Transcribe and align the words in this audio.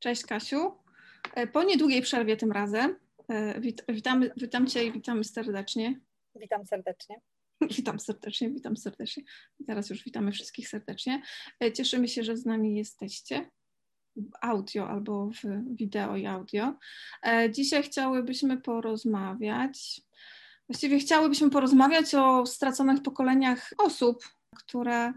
Cześć 0.00 0.22
Kasiu. 0.26 0.72
E, 1.34 1.46
po 1.46 1.64
niedługiej 1.64 2.02
przerwie 2.02 2.36
tym 2.36 2.52
razem. 2.52 2.96
E, 3.28 3.60
wit 3.60 3.84
witamy, 3.88 4.30
witam 4.36 4.66
Cię 4.66 4.84
i 4.84 4.92
witamy 4.92 5.24
serdecznie. 5.24 6.00
Witam 6.34 6.66
serdecznie. 6.66 7.20
Witam 7.76 8.00
serdecznie, 8.00 8.50
witam 8.50 8.76
serdecznie. 8.76 9.22
Teraz 9.66 9.90
już 9.90 10.04
witamy 10.04 10.32
wszystkich 10.32 10.68
serdecznie. 10.68 11.22
E, 11.64 11.72
cieszymy 11.72 12.08
się, 12.08 12.24
że 12.24 12.36
z 12.36 12.46
nami 12.46 12.76
jesteście 12.76 13.50
w 14.16 14.30
audio 14.42 14.88
albo 14.88 15.30
w 15.30 15.40
wideo 15.76 16.16
i 16.16 16.26
audio. 16.26 16.74
Dzisiaj 17.50 17.82
chciałybyśmy 17.82 18.60
porozmawiać, 18.60 20.00
właściwie 20.68 20.98
chciałybyśmy 20.98 21.50
porozmawiać 21.50 22.14
o 22.14 22.46
straconych 22.46 23.02
pokoleniach 23.02 23.74
osób, 23.78 24.24
które 24.56 25.12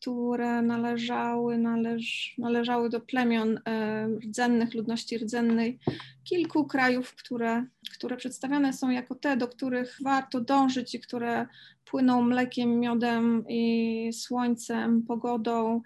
które 0.00 0.62
należały, 0.62 1.58
należ, 1.58 2.34
należały 2.38 2.90
do 2.90 3.00
plemion 3.00 3.60
e, 3.64 4.08
rdzennych, 4.08 4.74
ludności 4.74 5.18
rdzennej 5.18 5.78
kilku 6.24 6.64
krajów, 6.64 7.14
które, 7.14 7.66
które 7.94 8.16
przedstawiane 8.16 8.72
są 8.72 8.90
jako 8.90 9.14
te, 9.14 9.36
do 9.36 9.48
których 9.48 9.98
warto 10.02 10.40
dążyć 10.40 10.94
i 10.94 11.00
które 11.00 11.46
płyną 11.84 12.22
mlekiem, 12.22 12.80
miodem 12.80 13.44
i 13.48 14.10
słońcem, 14.12 15.02
pogodą, 15.02 15.82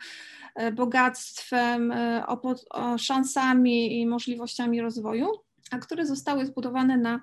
e, 0.55 0.73
bogactwem, 0.73 1.93
e, 1.93 2.25
szansami 2.99 4.01
i 4.01 4.07
możliwościami 4.07 4.81
rozwoju, 4.81 5.27
a 5.71 5.79
które 5.79 6.07
zostały 6.07 6.47
zbudowane 6.47 6.97
na 6.97 7.21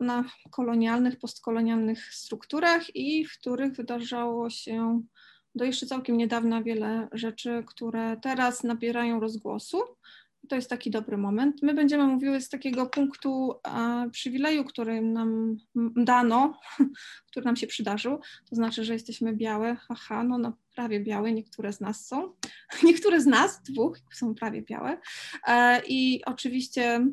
na 0.00 0.24
kolonialnych, 0.50 1.18
postkolonialnych 1.18 2.14
strukturach 2.14 2.96
i 2.96 3.24
w 3.24 3.38
których 3.38 3.72
wydarzało 3.72 4.50
się 4.50 5.02
do 5.54 5.64
jeszcze 5.64 5.86
całkiem 5.86 6.16
niedawna 6.16 6.62
wiele 6.62 7.08
rzeczy, 7.12 7.64
które 7.66 8.16
teraz 8.22 8.64
nabierają 8.64 9.20
rozgłosu. 9.20 9.78
To 10.48 10.56
jest 10.56 10.70
taki 10.70 10.90
dobry 10.90 11.16
moment. 11.16 11.62
My 11.62 11.74
będziemy 11.74 12.06
mówiły 12.06 12.40
z 12.40 12.48
takiego 12.48 12.86
punktu 12.86 13.54
e, 13.68 14.10
przywileju, 14.10 14.64
który 14.64 15.02
nam 15.02 15.56
dano, 15.96 16.60
który 17.30 17.46
nam 17.46 17.56
się 17.56 17.66
przydarzył. 17.66 18.20
To 18.50 18.56
znaczy, 18.56 18.84
że 18.84 18.92
jesteśmy 18.92 19.36
białe, 19.36 19.76
haha, 19.76 20.24
no, 20.24 20.38
no 20.38 20.56
prawie 20.74 21.00
białe, 21.00 21.32
niektóre 21.32 21.72
z 21.72 21.80
nas 21.80 22.06
są. 22.06 22.32
Niektóre 22.84 23.20
z 23.20 23.26
nas, 23.26 23.62
dwóch, 23.62 23.98
są 24.12 24.34
prawie 24.34 24.62
białe. 24.62 24.98
E, 25.46 25.82
I 25.88 26.24
oczywiście 26.24 27.06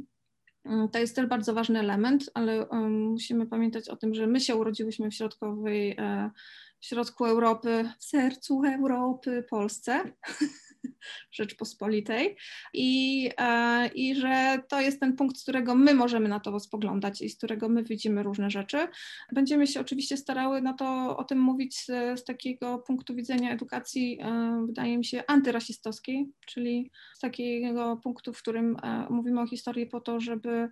to 0.91 0.99
jest 0.99 1.15
też 1.15 1.25
bardzo 1.25 1.53
ważny 1.53 1.79
element, 1.79 2.29
ale 2.33 2.67
musimy 2.89 3.47
pamiętać 3.47 3.89
o 3.89 3.95
tym, 3.95 4.13
że 4.13 4.27
my 4.27 4.39
się 4.39 4.55
urodziłyśmy 4.55 5.11
w 5.11 5.13
środkowej 5.13 5.95
e, 5.97 6.31
w 6.79 6.85
środku 6.85 7.25
Europy, 7.25 7.89
w 7.99 8.03
sercu 8.03 8.61
Europy, 8.65 9.43
Polsce. 9.49 10.03
Rzeczpospolitej 11.31 12.35
i, 12.73 13.29
e, 13.37 13.87
i 13.87 14.15
że 14.15 14.59
to 14.69 14.81
jest 14.81 14.99
ten 14.99 15.15
punkt, 15.15 15.37
z 15.37 15.43
którego 15.43 15.75
my 15.75 15.93
możemy 15.93 16.29
na 16.29 16.39
to 16.39 16.59
spoglądać 16.59 17.21
i 17.21 17.29
z 17.29 17.37
którego 17.37 17.69
my 17.69 17.83
widzimy 17.83 18.23
różne 18.23 18.49
rzeczy. 18.49 18.87
Będziemy 19.31 19.67
się 19.67 19.81
oczywiście 19.81 20.17
starały 20.17 20.61
na 20.61 20.73
to 20.73 21.17
o 21.17 21.23
tym 21.23 21.39
mówić 21.39 21.77
z, 21.77 21.85
z 22.19 22.23
takiego 22.23 22.77
punktu 22.77 23.15
widzenia 23.15 23.51
edukacji, 23.51 24.19
e, 24.21 24.63
wydaje 24.67 24.97
mi 24.97 25.05
się, 25.05 25.23
antyrasistowskiej, 25.27 26.29
czyli 26.45 26.91
z 27.15 27.19
takiego 27.19 27.97
punktu, 28.03 28.33
w 28.33 28.41
którym 28.41 28.77
e, 28.83 29.07
mówimy 29.09 29.41
o 29.41 29.47
historii 29.47 29.85
po 29.85 30.01
to, 30.01 30.19
żeby 30.19 30.69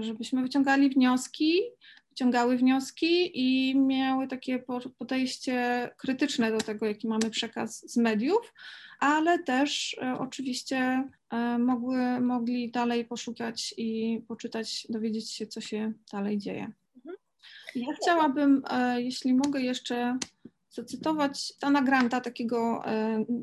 żebyśmy 0.00 0.42
wyciągali 0.42 0.90
wnioski, 0.90 1.60
wyciągały 2.08 2.56
wnioski 2.56 3.30
i 3.34 3.76
miały 3.78 4.28
takie 4.28 4.64
podejście 4.98 5.90
krytyczne 5.96 6.52
do 6.52 6.58
tego, 6.58 6.86
jaki 6.86 7.08
mamy 7.08 7.30
przekaz 7.30 7.90
z 7.92 7.96
mediów, 7.96 8.52
ale 9.00 9.38
też 9.38 9.96
e, 10.02 10.18
oczywiście 10.18 11.08
e, 11.30 11.58
mogły, 11.58 12.20
mogli 12.20 12.70
dalej 12.70 13.04
poszukać 13.04 13.74
i 13.76 14.20
poczytać, 14.28 14.86
dowiedzieć 14.90 15.32
się, 15.32 15.46
co 15.46 15.60
się 15.60 15.92
dalej 16.12 16.38
dzieje. 16.38 16.72
Mhm. 16.96 17.16
Ja 17.74 17.94
chciałabym, 18.02 18.62
e, 18.70 19.02
jeśli 19.02 19.34
mogę 19.34 19.60
jeszcze 19.60 20.18
zacytować 20.70 21.40
Stana 21.40 21.82
Granta, 21.82 22.20
takiego 22.20 22.84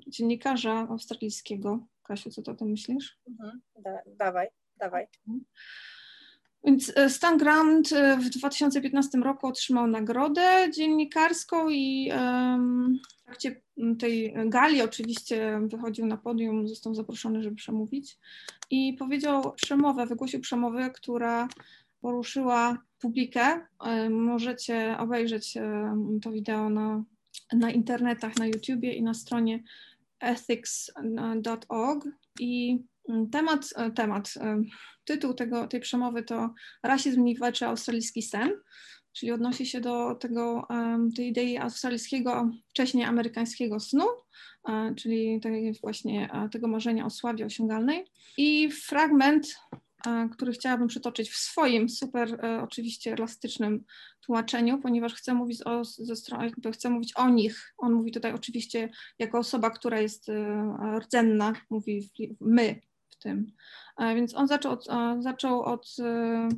dziennikarza 0.08 0.74
australijskiego. 0.74 1.88
Kasiu, 2.04 2.30
co 2.30 2.42
ty 2.42 2.52
o 2.52 2.54
tym 2.54 2.70
myślisz? 2.70 3.20
Mhm. 3.30 3.62
Da, 3.80 3.92
dawaj, 4.06 4.48
dawaj. 4.78 5.08
Więc 6.64 6.92
e, 6.96 7.10
Stan 7.10 7.38
Grant 7.38 7.92
e, 7.92 8.18
w 8.18 8.30
2015 8.30 9.18
roku 9.18 9.48
otrzymał 9.48 9.88
nagrodę 9.88 10.68
dziennikarską 10.76 11.70
i 11.70 12.12
w 13.22 13.24
trakcie 13.26 13.62
tej 14.00 14.34
gali 14.46 14.82
oczywiście 14.82 15.62
wychodził 15.68 16.06
na 16.06 16.18
podium, 16.18 16.68
został 16.68 16.96
zaproszony, 16.96 17.44
żeby 17.44 17.56
przemówić 17.56 18.18
i 18.70 18.94
powiedział 18.94 19.54
przemowę, 19.54 20.06
wygłosił 20.06 20.40
przemowę, 20.40 20.90
która 20.90 21.48
poruszyła 22.02 22.78
publikę. 23.00 23.62
E, 23.86 24.10
możecie 24.10 24.96
obejrzeć 25.00 25.54
to 26.22 26.32
wideo 26.32 26.70
na, 26.70 27.04
na 27.54 27.72
internetach, 27.72 28.38
na 28.38 28.48
YouTubie 28.48 28.94
i 28.94 29.04
na 29.04 29.14
stronie 29.14 29.64
ethics.org 30.20 32.08
i 32.40 32.80
temat, 33.32 33.70
temat 33.96 34.34
tytuł 35.04 35.34
tego, 35.34 35.68
tej 35.68 35.80
przemowy 35.80 36.24
to 36.24 36.54
Rasizm 36.84 37.24
niweczy 37.24 37.66
australijski 37.66 38.22
sen, 38.22 38.52
czyli 39.14 39.32
odnosi 39.32 39.66
się 39.66 39.82
do 39.82 40.16
tego, 40.16 40.68
tej 41.16 41.28
idei 41.28 41.58
australijskiego, 41.58 42.52
wcześniej 42.70 43.06
amerykańskiego 43.06 43.80
snu, 43.80 44.06
e, 44.70 44.94
czyli 44.96 45.40
tej 45.40 45.74
właśnie 45.82 46.30
e, 46.34 46.50
tego 46.50 46.68
marzenia 46.68 47.06
o 47.06 47.10
sławie 47.10 47.46
osiągalnej. 47.46 48.06
I 48.38 48.72
fragment, 48.72 49.56
e, 50.08 50.30
który 50.32 50.52
chciałabym 50.52 50.88
przytoczyć 50.88 51.30
w 51.30 51.38
swoim 51.38 51.90
super 51.90 52.40
oczywiście 52.64 53.14
elastycznym 53.14 53.84
tłumaczeniu, 54.22 54.82
ponieważ 54.82 55.14
chcę 55.14 55.34
mówić 55.34 55.62
o, 55.66 55.84
ze 55.84 56.16
strony, 56.16 56.52
chcę 56.74 56.90
mówić 56.90 57.14
o 57.16 57.30
nich. 57.30 57.74
On 57.78 57.94
mówi 57.94 58.12
tutaj 58.12 58.34
oczywiście 58.34 58.90
jako 59.20 59.40
osoba, 59.40 59.70
która 59.70 60.00
jest 60.00 60.28
rdzenna, 61.00 61.54
mówi 61.70 62.10
my 62.42 62.82
tym. 63.20 63.52
Więc 64.00 64.36
on 64.36 64.48
zaczął 64.48 64.72
od, 64.72 64.88
zaczął 65.20 65.62
od 65.62 65.96
e, 66.00 66.50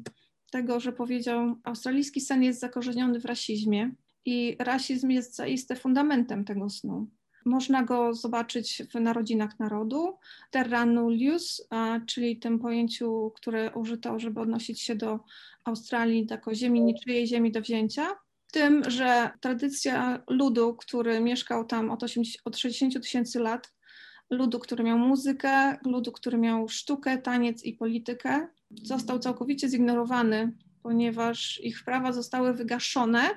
tego, 0.52 0.80
że 0.80 0.94
powiedział, 0.94 1.56
australijski 1.64 2.22
sen 2.22 2.44
jest 2.44 2.60
zakorzeniony 2.60 3.20
w 3.20 3.26
rasizmie 3.26 3.92
i 4.26 4.58
rasizm 4.60 5.10
jest 5.10 5.36
zaiste 5.36 5.76
fundamentem 5.76 6.46
tego 6.46 6.70
snu. 6.70 7.08
Można 7.46 7.84
go 7.84 8.14
zobaczyć 8.14 8.84
w 8.92 9.00
Narodzinach 9.00 9.60
Narodu, 9.60 10.18
terra 10.52 10.86
nullius, 10.86 11.68
czyli 12.08 12.40
tym 12.40 12.60
pojęciu, 12.60 13.32
które 13.36 13.72
użyto, 13.74 14.20
żeby 14.20 14.40
odnosić 14.40 14.82
się 14.82 14.96
do 14.96 15.20
Australii 15.64 16.28
jako 16.30 16.56
ziemi 16.56 16.82
niczyjej, 16.82 17.28
ziemi 17.28 17.52
do 17.52 17.62
wzięcia. 17.62 18.08
Tym, 18.52 18.84
że 18.90 19.30
tradycja 19.40 20.24
ludu, 20.30 20.76
który 20.76 21.20
mieszkał 21.20 21.66
tam 21.66 21.92
od, 21.92 22.04
80, 22.04 22.42
od 22.46 22.58
60 22.58 23.04
tysięcy 23.04 23.40
lat, 23.40 23.74
ludu, 24.32 24.60
który 24.60 24.84
miał 24.84 24.98
muzykę, 24.98 25.78
ludu, 25.86 26.12
który 26.12 26.38
miał 26.38 26.70
sztukę, 26.70 27.18
taniec 27.18 27.64
i 27.64 27.74
politykę, 27.74 28.48
został 28.84 29.20
całkowicie 29.20 29.70
zignorowany, 29.70 30.52
ponieważ 30.84 31.62
ich 31.64 31.84
prawa 31.86 32.14
zostały 32.14 32.54
wygaszone. 32.54 33.30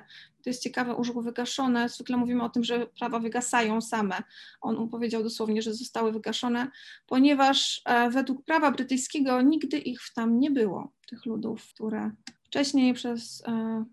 To 0.43 0.49
jest 0.49 0.63
ciekawe, 0.63 0.95
użył 0.95 1.21
wygaszone. 1.21 1.89
Zwykle 1.89 2.17
mówimy 2.17 2.43
o 2.43 2.49
tym, 2.49 2.63
że 2.63 2.87
prawa 2.87 3.19
wygasają 3.19 3.81
same. 3.81 4.23
On 4.61 4.89
powiedział 4.89 5.23
dosłownie, 5.23 5.61
że 5.61 5.73
zostały 5.73 6.11
wygaszone, 6.11 6.71
ponieważ 7.07 7.81
e, 7.85 8.09
według 8.09 8.45
prawa 8.45 8.71
brytyjskiego 8.71 9.41
nigdy 9.41 9.79
ich 9.79 9.99
tam 10.15 10.39
nie 10.39 10.51
było, 10.51 10.91
tych 11.07 11.25
ludów, 11.25 11.67
które 11.73 12.11
wcześniej 12.43 12.93
przez 12.93 13.43
e, 13.47 13.85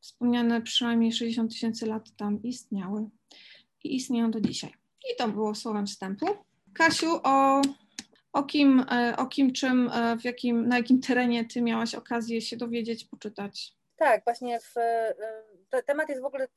wspomniane 0.00 0.62
przynajmniej 0.62 1.12
60 1.12 1.50
tysięcy 1.50 1.86
lat 1.86 2.16
tam 2.16 2.42
istniały 2.42 3.08
i 3.84 3.96
istnieją 3.96 4.30
do 4.30 4.40
dzisiaj. 4.40 4.77
I 5.12 5.16
to 5.16 5.28
było 5.28 5.54
słowem 5.54 5.86
wstępu. 5.86 6.26
Kasiu, 6.74 7.20
o, 7.24 7.62
o, 8.32 8.42
kim, 8.42 8.84
e, 8.90 9.14
o 9.16 9.26
kim, 9.26 9.52
czym, 9.52 9.90
e, 9.94 10.16
w 10.16 10.24
jakim, 10.24 10.68
na 10.68 10.76
jakim 10.76 11.00
terenie 11.00 11.44
ty 11.44 11.62
miałaś 11.62 11.94
okazję 11.94 12.40
się 12.40 12.56
dowiedzieć, 12.56 13.04
poczytać? 13.04 13.72
Tak, 13.96 14.24
właśnie 14.24 14.60
w, 14.60 14.76
e, 14.76 15.14
temat 15.86 16.08
jest 16.08 16.22
w 16.22 16.24
ogóle 16.24 16.48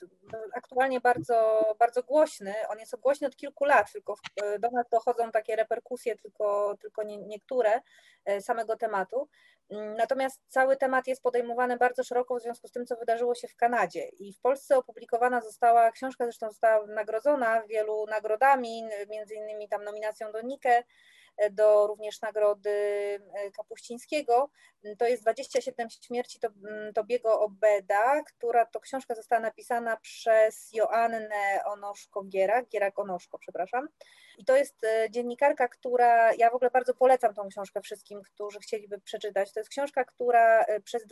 aktualnie 0.55 1.01
bardzo, 1.01 1.65
bardzo 1.79 2.03
głośny. 2.03 2.53
On 2.69 2.79
jest 2.79 2.95
głośny 2.95 3.27
od 3.27 3.35
kilku 3.35 3.65
lat, 3.65 3.91
tylko 3.91 4.15
do 4.59 4.69
nas 4.71 4.89
dochodzą 4.89 5.31
takie 5.31 5.55
reperkusje, 5.55 6.15
tylko, 6.15 6.77
tylko 6.81 7.03
nie, 7.03 7.17
niektóre 7.17 7.81
samego 8.39 8.77
tematu. 8.77 9.29
Mm, 9.69 9.93
natomiast 9.93 10.41
cały 10.47 10.77
temat 10.77 11.07
jest 11.07 11.23
podejmowany 11.23 11.77
bardzo 11.77 12.03
szeroko 12.03 12.35
w 12.35 12.41
związku 12.41 12.67
z 12.67 12.71
tym, 12.71 12.85
co 12.85 12.95
wydarzyło 12.95 13.35
się 13.35 13.47
w 13.47 13.55
Kanadzie. 13.55 14.07
I 14.07 14.33
w 14.33 14.39
Polsce 14.39 14.77
opublikowana 14.77 15.41
została, 15.41 15.91
książka 15.91 16.25
zresztą 16.25 16.49
została 16.49 16.87
nagrodzona 16.87 17.63
wielu 17.63 18.05
nagrodami, 18.05 18.83
między 19.09 19.35
innymi 19.35 19.69
tam 19.69 19.83
nominacją 19.83 20.31
do 20.31 20.41
Nike, 20.41 20.83
do 21.51 21.87
również 21.87 22.21
nagrody 22.21 22.71
Kapuścińskiego. 23.55 24.49
To 24.97 25.05
jest 25.05 25.23
27 25.23 25.89
śmierci 25.89 26.39
Tobiego 26.95 27.39
Obeda, 27.41 28.23
która 28.23 28.65
to 28.65 28.79
książka 28.79 29.15
została 29.15 29.41
napisana 29.41 29.97
przez 29.97 30.69
Joannę 30.73 31.59
Onoszko-Gierak, 31.65 32.65
Gierak-Onoszko, 32.69 33.37
przepraszam. 33.39 33.87
I 34.37 34.45
to 34.45 34.57
jest 34.57 34.81
dziennikarka, 35.09 35.67
która, 35.67 36.33
ja 36.33 36.49
w 36.49 36.55
ogóle 36.55 36.71
bardzo 36.71 36.93
polecam 36.93 37.33
tą 37.33 37.49
książkę 37.49 37.81
wszystkim, 37.81 38.21
którzy 38.21 38.59
chcieliby 38.59 39.01
przeczytać. 39.01 39.53
To 39.53 39.59
jest 39.59 39.69
książka, 39.69 40.05
która, 40.05 40.65
przez, 40.83 41.05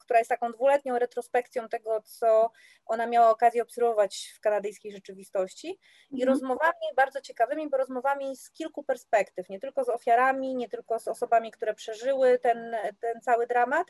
która 0.00 0.18
jest 0.18 0.28
taką 0.28 0.52
dwuletnią 0.52 0.98
retrospekcją 0.98 1.68
tego, 1.68 2.02
co 2.02 2.50
ona 2.86 3.06
miała 3.06 3.30
okazję 3.30 3.62
obserwować 3.62 4.32
w 4.36 4.40
kanadyjskiej 4.40 4.92
rzeczywistości 4.92 5.78
i 6.10 6.22
mhm. 6.22 6.28
rozmowami 6.28 6.86
bardzo 6.96 7.20
ciekawymi, 7.20 7.70
bo 7.70 7.76
rozmowami 7.76 8.36
z 8.36 8.50
kilku 8.50 8.84
perspektyw, 8.84 9.48
nie 9.48 9.60
tylko 9.66 9.84
z 9.84 9.88
ofiarami, 9.88 10.56
nie 10.56 10.68
tylko 10.68 10.98
z 10.98 11.08
osobami, 11.08 11.50
które 11.50 11.74
przeżyły 11.74 12.38
ten, 12.38 12.76
ten 13.00 13.20
cały 13.20 13.46
dramat, 13.46 13.86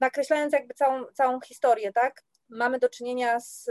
nakreślając 0.00 0.52
jakby 0.52 0.74
całą, 0.74 1.04
całą 1.04 1.40
historię, 1.40 1.92
tak? 1.92 2.22
Mamy 2.48 2.78
do 2.78 2.88
czynienia 2.88 3.40
z 3.40 3.70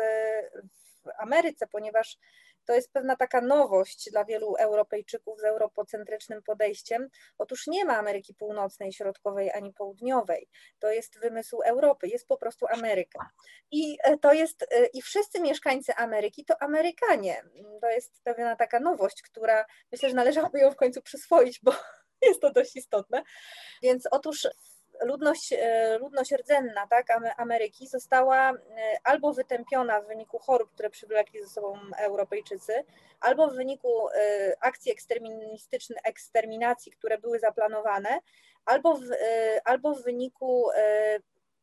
w 1.05 1.09
Ameryce, 1.17 1.67
ponieważ 1.67 2.17
to 2.65 2.73
jest 2.73 2.91
pewna 2.91 3.15
taka 3.15 3.41
nowość 3.41 4.09
dla 4.11 4.25
wielu 4.25 4.55
Europejczyków 4.55 5.39
z 5.39 5.43
europocentrycznym 5.43 6.43
podejściem. 6.43 7.09
Otóż 7.37 7.67
nie 7.67 7.85
ma 7.85 7.97
Ameryki 7.97 8.33
Północnej, 8.33 8.93
Środkowej 8.93 9.51
ani 9.51 9.73
Południowej. 9.73 10.49
To 10.79 10.91
jest 10.91 11.19
wymysł 11.19 11.61
Europy, 11.61 12.07
jest 12.07 12.27
po 12.27 12.37
prostu 12.37 12.65
Ameryka. 12.69 13.29
I 13.71 13.97
e, 14.03 14.17
to 14.17 14.33
jest, 14.33 14.63
e, 14.63 14.85
i 14.85 15.01
wszyscy 15.01 15.41
mieszkańcy 15.41 15.95
Ameryki 15.95 16.45
to 16.45 16.61
Amerykanie. 16.61 17.43
To 17.81 17.89
jest 17.89 18.21
pewna 18.23 18.55
taka 18.55 18.79
nowość, 18.79 19.21
która 19.21 19.65
myślę, 19.91 20.09
że 20.09 20.15
należałoby 20.15 20.59
ją 20.59 20.71
w 20.71 20.75
końcu 20.75 21.01
przyswoić, 21.01 21.59
bo 21.63 21.71
jest 22.27 22.41
to 22.41 22.51
dość 22.51 22.75
istotne. 22.75 23.23
Więc 23.81 24.07
otóż 24.11 24.47
ludność, 25.01 25.53
e, 25.53 25.97
ludność 25.97 26.31
rdzenna 26.31 26.87
tak, 26.87 27.07
Ameryki 27.37 27.87
została 27.87 28.51
e, 28.51 28.55
albo 29.03 29.33
wytępiona 29.33 30.01
w 30.01 30.07
wyniku 30.07 30.39
chorób, 30.39 30.71
które 30.71 30.89
przywlekli 30.89 31.41
ze 31.41 31.49
sobą 31.49 31.77
Europejczycy, 31.97 32.73
albo 33.21 33.47
w 33.47 33.55
wyniku 33.55 34.09
e, 34.09 34.55
akcji 34.59 34.91
eksterministycznych, 34.91 35.99
eksterminacji, 36.03 36.91
które 36.91 37.17
były 37.17 37.39
zaplanowane, 37.39 38.19
albo 38.65 38.95
w, 38.95 39.01
albo 39.65 39.95
w 39.95 40.03
wyniku 40.03 40.69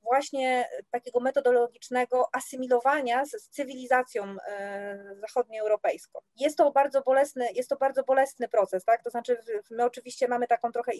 właśnie 0.03 0.69
takiego 0.91 1.21
metodologicznego 1.21 2.29
asymilowania 2.33 3.25
z, 3.25 3.31
z 3.31 3.49
cywilizacją 3.49 4.37
e, 4.49 5.15
zachodnioeuropejską. 5.21 6.21
Jest 6.37 6.59
to 6.59 6.73
bardzo 6.73 7.03
bolesny, 7.03 7.49
jest 7.55 7.69
to 7.69 7.77
bardzo 7.77 8.03
bolesny 8.03 8.49
proces, 8.49 8.85
tak? 8.85 9.03
To 9.03 9.11
znaczy 9.11 9.39
my 9.71 9.85
oczywiście 9.85 10.29
mamy 10.29 10.47
taką 10.47 10.73
trochę 10.73 10.93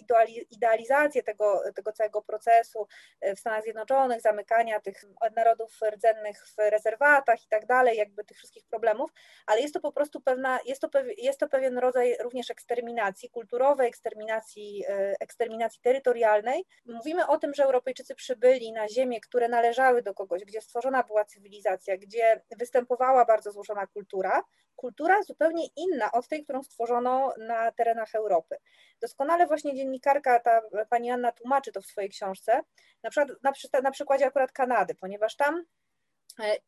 idealizację 0.51 1.23
tego, 1.23 1.61
tego 1.75 1.91
całego 1.91 2.21
procesu 2.21 2.87
e, 3.21 3.35
w 3.35 3.39
Stanach 3.39 3.63
Zjednoczonych, 3.63 4.21
zamykania 4.21 4.79
tych 4.79 5.05
narodów 5.35 5.79
rdzennych 5.89 6.47
w 6.47 6.71
rezerwatach 6.71 7.43
i 7.43 7.47
tak 7.47 7.65
dalej, 7.65 7.97
jakby 7.97 8.23
tych 8.23 8.37
wszystkich 8.37 8.65
problemów, 8.65 9.11
ale 9.45 9.61
jest 9.61 9.73
to 9.73 9.79
po 9.79 9.91
prostu 9.91 10.21
pewna, 10.21 10.59
jest 10.65 10.81
to, 10.81 10.89
jest 11.17 11.39
to 11.39 11.49
pewien 11.49 11.77
rodzaj 11.77 12.17
również 12.19 12.51
eksterminacji 12.51 13.29
kulturowej, 13.29 13.87
eksterminacji, 13.87 14.83
e, 14.87 15.15
eksterminacji 15.19 15.81
terytorialnej. 15.81 16.65
Mówimy 16.85 17.27
o 17.27 17.37
tym, 17.37 17.53
że 17.53 17.63
Europejczycy 17.63 18.15
przybyli 18.15 18.71
na 18.71 18.87
ziemie, 18.93 19.21
które 19.21 19.47
należały 19.47 20.01
do 20.01 20.13
kogoś, 20.13 20.45
gdzie 20.45 20.61
stworzona 20.61 21.03
była 21.03 21.25
cywilizacja, 21.25 21.97
gdzie 21.97 22.41
występowała 22.57 23.25
bardzo 23.25 23.51
złożona 23.51 23.87
kultura, 23.87 24.43
kultura 24.75 25.23
zupełnie 25.23 25.67
inna 25.75 26.11
od 26.11 26.27
tej, 26.27 26.43
którą 26.43 26.63
stworzono 26.63 27.33
na 27.37 27.71
terenach 27.71 28.15
Europy. 28.15 28.55
Doskonale 29.01 29.47
właśnie 29.47 29.75
dziennikarka, 29.75 30.39
ta 30.39 30.61
pani 30.89 31.11
Anna 31.11 31.31
tłumaczy 31.31 31.71
to 31.71 31.81
w 31.81 31.85
swojej 31.85 32.09
książce, 32.09 32.61
na, 33.03 33.09
przykład, 33.09 33.29
na, 33.43 33.81
na 33.81 33.91
przykładzie 33.91 34.25
akurat 34.25 34.51
Kanady, 34.51 34.95
ponieważ 34.95 35.35
tam 35.35 35.63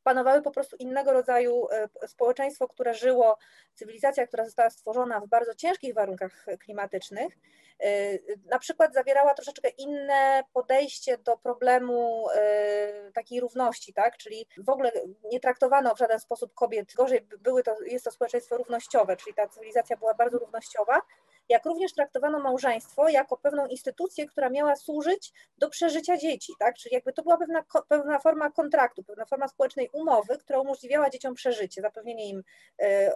panowały 0.03 0.41
po 0.41 0.51
prostu 0.51 0.75
innego 0.75 1.13
rodzaju 1.13 1.67
e, 1.71 2.07
społeczeństwo, 2.07 2.67
które 2.67 2.93
żyło, 2.93 3.37
cywilizacja, 3.73 4.27
która 4.27 4.45
została 4.45 4.69
stworzona 4.69 5.19
w 5.19 5.27
bardzo 5.27 5.55
ciężkich 5.55 5.93
warunkach 5.93 6.45
klimatycznych, 6.59 7.37
e, 7.79 8.17
na 8.51 8.59
przykład 8.59 8.93
zawierała 8.93 9.33
troszeczkę 9.33 9.69
inne 9.69 10.43
podejście 10.53 11.17
do 11.17 11.37
problemu 11.37 12.27
takiej 13.13 13.39
równości, 13.39 13.93
tak? 13.93 14.17
czyli 14.17 14.47
w 14.57 14.69
ogóle 14.69 14.91
nie 15.31 15.39
traktowano 15.39 15.95
w 15.95 15.99
żaden 15.99 16.19
sposób 16.19 16.53
kobiet 16.53 16.93
gorzej, 16.93 17.27
były 17.39 17.63
to, 17.63 17.75
jest 17.85 18.05
to 18.05 18.11
społeczeństwo 18.11 18.57
równościowe, 18.57 19.17
czyli 19.17 19.33
ta 19.33 19.47
cywilizacja 19.47 19.97
była 19.97 20.13
bardzo 20.13 20.37
równościowa, 20.37 21.01
jak 21.49 21.65
również 21.65 21.93
traktowano 21.93 22.39
małżeństwo 22.39 23.09
jako 23.09 23.37
pewną 23.37 23.67
instytucję, 23.67 24.25
która 24.25 24.49
miała 24.49 24.75
służyć 24.75 25.33
do 25.57 25.69
przeżycia 25.69 26.17
dzieci, 26.17 26.53
tak? 26.59 26.75
Czyli 26.75 26.95
jakby 26.95 27.13
to 27.13 27.23
była 27.23 27.37
pewna, 27.37 27.63
pewna 27.87 28.19
forma 28.19 28.51
kontraktu, 28.51 29.03
pewna 29.03 29.25
forma 29.25 29.47
społecznej 29.47 29.89
umowy, 29.93 30.37
która 30.37 30.59
umożliwiała 30.59 31.09
dzieciom 31.09 31.33
przeżycie, 31.33 31.81
zapewnienie 31.81 32.29
im, 32.29 32.43
e, 32.81 33.13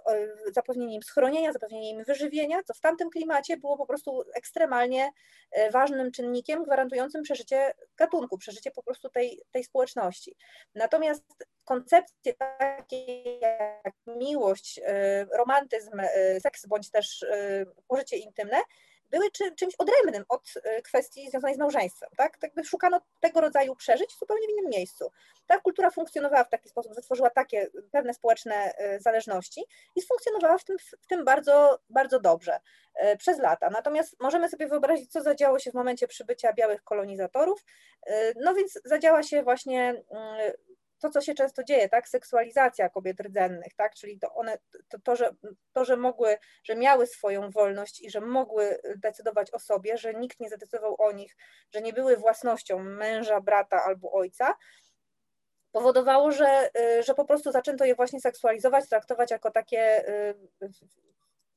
zapewnienie 0.54 0.94
im 0.94 1.02
schronienia, 1.02 1.52
zapewnienie 1.52 1.90
im 1.90 2.04
wyżywienia, 2.04 2.62
co 2.62 2.74
w 2.74 2.80
tamtym 2.80 3.10
klimacie 3.10 3.56
było 3.56 3.76
po 3.76 3.86
prostu 3.86 4.24
ekstremalnie 4.34 5.10
e, 5.52 5.70
ważnym 5.70 6.12
czynnikiem 6.12 6.64
gwarantującym 6.64 7.22
przeżycie 7.22 7.74
gatunku, 7.96 8.38
przeżycie 8.38 8.70
po 8.70 8.82
prostu 8.82 9.08
tej, 9.08 9.42
tej 9.50 9.64
społeczności. 9.64 10.36
Natomiast 10.74 11.24
koncepcje 11.64 12.34
takie 12.34 13.22
jak 13.40 13.94
miłość, 14.06 14.80
e, 14.84 15.24
romantyzm, 15.24 16.00
seks 16.42 16.66
bądź 16.66 16.90
też 16.90 17.24
pożycie 17.88 18.16
intymne, 18.16 18.56
były 19.10 19.30
czy, 19.30 19.54
czymś 19.54 19.74
odrębnym 19.78 20.24
od 20.28 20.54
kwestii 20.84 21.30
związanej 21.30 21.54
z 21.54 21.58
małżeństwem. 21.58 22.08
Tak? 22.16 22.38
tak 22.38 22.50
szukano 22.64 23.00
tego 23.20 23.40
rodzaju 23.40 23.76
przeżyć 23.76 24.18
zupełnie 24.18 24.46
w 24.46 24.50
innym 24.50 24.70
miejscu. 24.70 25.12
Ta 25.46 25.60
kultura 25.60 25.90
funkcjonowała 25.90 26.44
w 26.44 26.48
taki 26.48 26.68
sposób, 26.68 26.94
wytworzyła 26.94 27.30
takie 27.30 27.70
pewne 27.92 28.14
społeczne 28.14 28.72
zależności 28.98 29.64
i 29.96 30.02
funkcjonowała 30.02 30.58
w 30.58 30.64
tym, 30.64 30.78
w 30.78 31.06
tym 31.06 31.24
bardzo, 31.24 31.78
bardzo 31.88 32.20
dobrze 32.20 32.60
przez 33.18 33.38
lata. 33.38 33.70
Natomiast 33.70 34.20
możemy 34.20 34.48
sobie 34.48 34.66
wyobrazić, 34.66 35.12
co 35.12 35.22
zadziało 35.22 35.58
się 35.58 35.70
w 35.70 35.74
momencie 35.74 36.08
przybycia 36.08 36.52
białych 36.52 36.84
kolonizatorów. 36.84 37.64
No 38.36 38.54
więc 38.54 38.78
zadziała 38.84 39.22
się 39.22 39.42
właśnie 39.42 40.02
to, 41.00 41.10
co 41.10 41.20
się 41.20 41.34
często 41.34 41.64
dzieje, 41.64 41.88
tak, 41.88 42.08
seksualizacja 42.08 42.88
kobiet 42.88 43.20
rdzennych, 43.20 43.74
tak, 43.76 43.94
czyli 43.94 44.18
to 44.18 44.34
one, 44.34 44.58
to, 44.88 44.98
to, 45.04 45.16
że, 45.16 45.34
to, 45.72 45.84
że 45.84 45.96
mogły, 45.96 46.36
że 46.64 46.76
miały 46.76 47.06
swoją 47.06 47.50
wolność 47.50 48.00
i 48.00 48.10
że 48.10 48.20
mogły 48.20 48.78
decydować 48.96 49.50
o 49.50 49.58
sobie, 49.58 49.98
że 49.98 50.14
nikt 50.14 50.40
nie 50.40 50.48
zadecydował 50.48 50.96
o 50.98 51.12
nich, 51.12 51.36
że 51.74 51.82
nie 51.82 51.92
były 51.92 52.16
własnością 52.16 52.78
męża, 52.78 53.40
brata 53.40 53.84
albo 53.84 54.12
ojca, 54.12 54.54
powodowało, 55.72 56.32
że, 56.32 56.70
że 57.06 57.14
po 57.14 57.24
prostu 57.24 57.52
zaczęto 57.52 57.84
je 57.84 57.94
właśnie 57.94 58.20
seksualizować, 58.20 58.88
traktować 58.88 59.30
jako 59.30 59.50
takie 59.50 60.04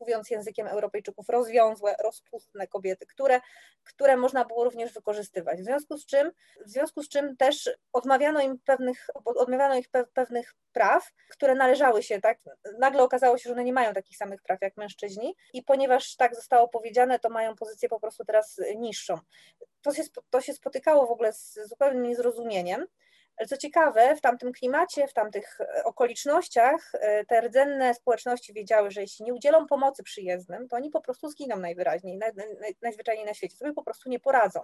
mówiąc 0.04 0.30
językiem 0.30 0.68
Europejczyków, 0.68 1.30
rozwiązłe, 1.30 1.96
rozpustne 2.04 2.68
kobiety, 2.68 3.06
które, 3.06 3.42
które 3.84 4.18
można 4.18 4.46
było 4.46 4.64
również 4.64 4.94
wykorzystywać. 4.94 5.62
W 5.62 5.64
związku 5.64 5.98
z 5.98 6.06
czym, 6.06 6.32
w 6.66 6.70
związku 6.70 7.04
z 7.04 7.10
czym 7.10 7.38
też 7.38 7.70
odmawiano 7.94 8.42
im 8.42 8.60
pewnych, 8.66 9.08
odmawiano 9.26 9.76
ich 9.76 9.90
pewnych 10.14 10.56
praw, 10.74 11.12
które 11.30 11.56
należały 11.56 12.04
się, 12.04 12.22
tak? 12.22 12.40
Nagle 12.80 13.04
okazało 13.04 13.38
się, 13.38 13.44
że 13.50 13.54
one 13.54 13.64
nie 13.64 13.74
mają 13.74 13.94
takich 13.94 14.18
samych 14.18 14.42
praw 14.42 14.62
jak 14.62 14.78
mężczyźni 14.78 15.36
i 15.54 15.64
ponieważ 15.64 16.16
tak 16.16 16.36
zostało 16.36 16.68
powiedziane, 16.68 17.20
to 17.20 17.30
mają 17.30 17.56
pozycję 17.56 17.90
po 17.90 18.00
prostu 18.00 18.26
teraz 18.26 18.62
niższą. 18.76 19.20
To 19.82 19.94
się, 19.94 20.04
to 20.30 20.42
się 20.42 20.54
spotykało 20.54 21.08
w 21.08 21.12
ogóle 21.12 21.34
z 21.34 21.60
zupełnym 21.70 22.04
niezrozumieniem. 22.04 22.86
Co 23.48 23.58
ciekawe, 23.58 24.16
w 24.16 24.22
tamtym 24.22 24.54
klimacie, 24.54 25.08
w 25.08 25.14
tamtych 25.14 25.62
e, 25.62 25.84
okolicznościach 25.84 26.92
e, 26.94 27.26
te 27.26 27.42
rdzenne 27.42 27.94
społeczności 27.94 28.54
wiedziały, 28.54 28.92
że 28.92 29.02
jeśli 29.02 29.26
nie 29.26 29.34
udzielą 29.34 29.68
pomocy 29.68 30.04
przyjezdnym, 30.04 30.68
to 30.68 30.76
oni 30.76 30.90
po 30.90 31.02
prostu 31.02 31.30
zginą 31.30 31.58
najwyraźniej, 31.58 32.20
najzwyczajniej 32.82 33.26
na 33.26 33.34
świecie, 33.34 33.58
sobie 33.58 33.74
po 33.74 33.84
prostu 33.84 34.10
nie 34.10 34.20
poradzą. 34.20 34.62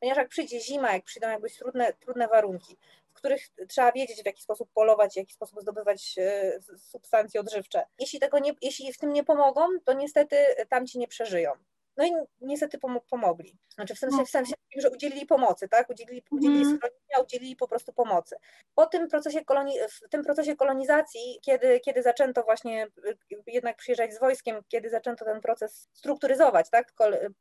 Ponieważ 0.00 0.18
jak 0.18 0.28
przyjdzie 0.28 0.60
zima, 0.60 0.92
jak 0.92 1.04
przyjdą 1.04 1.28
jakby 1.28 1.50
trudne, 1.50 1.92
trudne 1.92 2.28
warunki, 2.28 2.76
w 3.10 3.12
których 3.12 3.42
trzeba 3.68 3.92
wiedzieć, 3.92 4.22
w 4.22 4.26
jaki 4.26 4.42
sposób 4.42 4.70
polować, 4.74 5.12
w 5.12 5.16
jaki 5.16 5.32
sposób 5.32 5.60
zdobywać 5.60 6.14
e, 6.18 6.58
substancje 6.78 7.40
odżywcze. 7.40 7.86
Jeśli, 7.98 8.20
tego 8.20 8.38
nie, 8.38 8.52
jeśli 8.62 8.92
w 8.92 8.98
tym 8.98 9.12
nie 9.12 9.24
pomogą, 9.24 9.66
to 9.84 9.92
niestety 9.92 10.36
tamci 10.68 10.98
nie 10.98 11.08
przeżyją. 11.08 11.52
No 11.96 12.06
i 12.06 12.12
niestety 12.40 12.78
pomogli. 13.10 13.58
Znaczy 13.74 13.94
w 13.94 13.98
sensie, 13.98 14.24
w 14.24 14.30
sensie, 14.30 14.54
że 14.76 14.90
udzielili 14.90 15.26
pomocy, 15.26 15.68
tak? 15.68 15.90
Udzielili, 15.90 16.22
udzielili 16.30 16.62
mhm. 16.62 16.78
schronienia, 16.78 17.24
udzielili 17.24 17.56
po 17.56 17.68
prostu 17.68 17.92
pomocy. 17.92 18.36
Po 18.74 18.86
tym 18.86 19.08
procesie, 19.08 19.44
koloni, 19.44 19.74
w 19.90 20.08
tym 20.08 20.24
procesie 20.24 20.56
kolonizacji, 20.56 21.38
kiedy, 21.42 21.80
kiedy 21.80 22.02
zaczęto 22.02 22.42
właśnie 22.42 22.86
y, 22.86 23.42
jednak 23.46 23.76
przyjeżdżać 23.76 24.14
z 24.14 24.20
wojskiem, 24.20 24.62
kiedy 24.68 24.90
zaczęto 24.90 25.24
ten 25.24 25.40
proces 25.40 25.88
strukturyzować, 25.92 26.70
tak? 26.70 26.92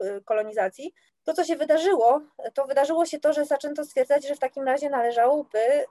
Y, 0.04 0.22
kolonizacji, 0.26 0.94
to 1.24 1.34
co 1.34 1.44
się 1.44 1.56
wydarzyło, 1.56 2.22
to 2.54 2.66
wydarzyło 2.66 3.06
się 3.06 3.20
to, 3.20 3.34
że 3.34 3.46
zaczęto 3.46 3.86
stwierdzać, 3.86 4.28
że 4.28 4.36
w 4.36 4.40
takim 4.40 4.64
razie 4.64 4.90
należałoby 4.90 5.60
y, 5.60 5.86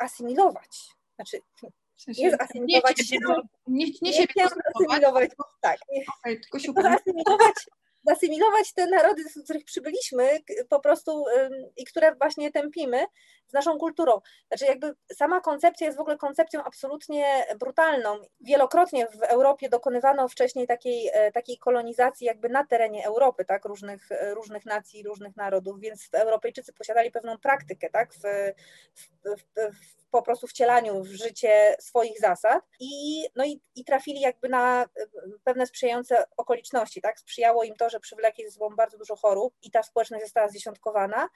zasymilować. 0.00 0.88
Znaczy, 1.14 1.38
nie 2.08 2.30
zasymilować 2.30 2.98
nie, 2.98 3.04
się, 3.04 3.16
nie, 3.66 3.86
nie, 3.86 3.92
nie 4.02 4.12
siebie 4.12 4.44
asymilować, 4.44 5.30
tak, 5.60 5.78
nie, 5.90 6.04
okay, 6.20 6.40
tylko 6.40 6.58
się 6.58 6.72
asymilować 6.76 7.54
zasymilować 8.04 8.72
te 8.72 8.86
narody, 8.86 9.24
z 9.24 9.44
których 9.44 9.64
przybyliśmy 9.64 10.28
po 10.68 10.80
prostu 10.80 11.24
i 11.76 11.84
które 11.84 12.14
właśnie 12.14 12.52
tępimy 12.52 13.06
z 13.52 13.52
naszą 13.52 13.78
kulturą. 13.78 14.20
Znaczy 14.48 14.64
jakby 14.64 14.94
sama 15.12 15.40
koncepcja 15.40 15.86
jest 15.86 15.98
w 15.98 16.00
ogóle 16.00 16.18
koncepcją 16.18 16.64
absolutnie 16.64 17.46
brutalną. 17.58 18.18
Wielokrotnie 18.40 19.06
w 19.06 19.22
Europie 19.22 19.68
dokonywano 19.68 20.28
wcześniej 20.28 20.66
takiej, 20.66 21.10
e, 21.12 21.32
takiej 21.32 21.58
kolonizacji 21.58 22.26
jakby 22.26 22.48
na 22.48 22.66
terenie 22.66 23.06
Europy, 23.06 23.44
tak, 23.44 23.64
różnych, 23.64 24.12
e, 24.12 24.34
różnych 24.34 24.66
nacji, 24.66 25.02
różnych 25.02 25.36
narodów, 25.36 25.80
więc 25.80 26.08
Europejczycy 26.12 26.72
posiadali 26.72 27.10
pewną 27.10 27.38
praktykę, 27.38 27.90
tak, 27.90 28.14
w, 28.14 28.20
w, 28.20 29.36
w, 29.36 29.44
w 29.76 30.02
po 30.12 30.22
prostu 30.22 30.46
wcielaniu 30.46 31.02
w 31.02 31.06
życie 31.06 31.76
swoich 31.80 32.20
zasad 32.20 32.64
i, 32.80 33.24
no 33.36 33.44
i, 33.44 33.60
i 33.74 33.84
trafili 33.84 34.20
jakby 34.20 34.48
na 34.48 34.86
pewne 35.44 35.66
sprzyjające 35.66 36.24
okoliczności, 36.36 37.00
tak? 37.00 37.20
Sprzyjało 37.20 37.64
im 37.64 37.74
to, 37.74 37.90
że 37.92 38.00
przywlekli 38.00 38.44
ze 38.44 38.50
sobą 38.50 38.76
bardzo 38.76 38.98
dużo 38.98 39.16
chorób 39.16 39.54
i 39.62 39.70
ta 39.70 39.82
społeczność 39.82 40.24
została 40.24 40.48
zdziesiątkowana. 40.48 41.28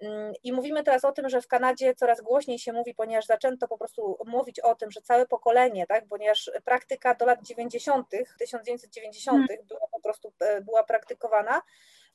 Mm, 0.00 0.32
I 0.42 0.52
mówimy 0.52 0.82
teraz 0.82 1.04
o 1.04 1.12
tym, 1.12 1.28
że 1.28 1.42
w 1.42 1.48
Kanadzie 1.48 1.94
coraz 1.94 2.20
głośniej 2.20 2.58
się 2.58 2.72
mówi, 2.72 2.94
ponieważ 2.94 3.26
zaczęto 3.26 3.68
po 3.68 3.78
prostu 3.78 4.16
mówić 4.26 4.60
o 4.60 4.74
tym, 4.74 4.90
że 4.90 5.00
całe 5.00 5.26
pokolenie, 5.26 5.86
tak, 5.86 6.04
ponieważ 6.08 6.50
praktyka 6.64 7.14
do 7.14 7.26
lat 7.26 7.42
90., 7.42 8.06
1990. 8.38 9.48
Hmm. 9.48 9.66
była 9.66 9.86
po 9.92 10.00
prostu 10.00 10.32
e, 10.40 10.60
była 10.60 10.84
praktykowana, 10.84 11.62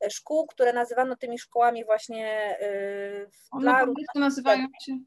e, 0.05 0.09
szkół, 0.09 0.47
które 0.47 0.73
nazywano 0.73 1.15
tymi 1.15 1.39
szkołami 1.39 1.85
właśnie 1.85 2.57
yy, 2.61 3.29
One 3.51 3.79
po 3.79 3.85
polsku 3.85 4.19
nazywają 4.19 4.67
się, 4.81 4.99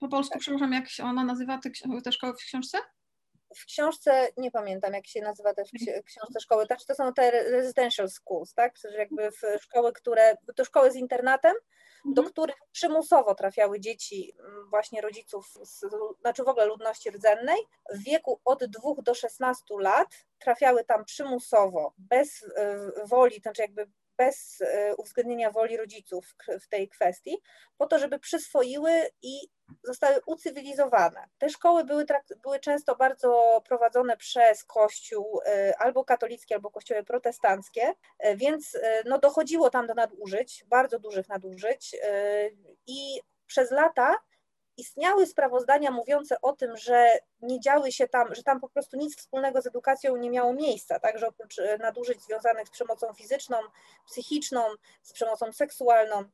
po 0.00 0.08
polsku, 0.08 0.32
tak. 0.32 0.40
przepraszam, 0.40 0.72
jak 0.72 0.88
się 0.88 1.04
ona 1.04 1.24
nazywa 1.24 1.58
te, 1.58 1.70
te 2.04 2.12
szkoły 2.12 2.32
w 2.32 2.36
książce? 2.36 2.78
W 3.56 3.64
książce, 3.64 4.28
nie 4.36 4.50
pamiętam 4.50 4.92
jak 4.92 5.06
się 5.06 5.20
nazywa 5.20 5.54
te 5.54 5.64
w 5.64 6.04
książce 6.04 6.40
szkoły, 6.40 6.66
znaczy 6.66 6.86
to 6.86 6.94
są 6.94 7.12
te 7.12 7.30
residential 7.30 8.08
schools, 8.08 8.54
tak, 8.54 8.74
że 8.90 8.98
jakby 8.98 9.30
w 9.30 9.62
szkoły, 9.62 9.92
które, 9.92 10.36
to 10.56 10.64
szkoły 10.64 10.90
z 10.90 10.96
internatem, 10.96 11.54
do 12.04 12.20
mhm. 12.22 12.32
których 12.32 12.56
przymusowo 12.72 13.34
trafiały 13.34 13.80
dzieci 13.80 14.34
mm, 14.38 14.70
właśnie 14.70 15.00
rodziców, 15.00 15.46
z, 15.62 15.80
znaczy 16.20 16.44
w 16.44 16.48
ogóle 16.48 16.66
ludności 16.66 17.10
rdzennej, 17.10 17.58
w 17.92 18.04
wieku 18.04 18.40
od 18.44 18.64
2 18.64 18.80
do 19.02 19.14
16 19.14 19.64
lat 19.80 20.08
trafiały 20.38 20.84
tam 20.84 21.04
przymusowo, 21.04 21.94
bez 21.98 22.42
y, 22.42 22.48
woli, 23.04 23.36
to 23.36 23.42
znaczy 23.42 23.62
jakby 23.62 23.86
bez 24.20 24.60
y, 24.60 24.66
uwzględnienia 24.96 25.50
woli 25.50 25.76
rodziców 25.76 26.34
w 26.60 26.68
tej 26.68 26.88
kwestii, 26.88 27.42
po 27.78 27.86
to, 27.86 27.98
żeby 27.98 28.18
przyswoiły 28.18 28.90
i 29.22 29.48
zostały 29.84 30.20
ucywilizowane. 30.26 31.28
Te 31.38 31.50
szkoły 31.50 31.84
były, 31.84 32.06
były 32.42 32.60
często 32.60 32.96
bardzo 32.96 33.62
prowadzone 33.68 34.16
przez 34.16 34.64
Kościół 34.64 35.40
y, 35.40 35.76
albo 35.76 36.04
katolicki, 36.04 36.54
albo 36.54 36.70
kościoły 36.70 37.04
protestanckie, 37.04 37.88
y, 37.88 38.36
więc 38.36 38.78
no, 39.04 39.18
dochodziło 39.18 39.70
tam 39.70 39.86
do 39.86 39.94
nadużyć, 39.94 40.64
bardzo 40.68 40.98
dużych 40.98 41.28
nadużyć 41.28 41.96
i 42.86 43.20
przez 43.46 43.70
lata 43.70 44.16
istniały 44.80 45.26
sprawozdania 45.26 45.90
mówiące 45.90 46.40
o 46.42 46.52
tym, 46.52 46.76
że 46.76 47.08
nie 47.42 47.60
działy 47.60 47.92
się 47.92 48.08
tam, 48.08 48.34
że 48.34 48.42
tam 48.42 48.60
po 48.60 48.68
prostu 48.68 48.96
nic 48.96 49.16
wspólnego 49.16 49.62
z 49.62 49.66
edukacją 49.66 50.16
nie 50.16 50.30
miało 50.30 50.52
miejsca, 50.52 51.00
tak, 51.00 51.18
że 51.18 51.28
oprócz 51.28 51.56
nadużyć 51.78 52.22
związanych 52.22 52.68
z 52.68 52.70
przemocą 52.70 53.14
fizyczną, 53.14 53.56
psychiczną, 54.06 54.64
z 55.02 55.12
przemocą 55.12 55.52
seksualną, 55.52 56.24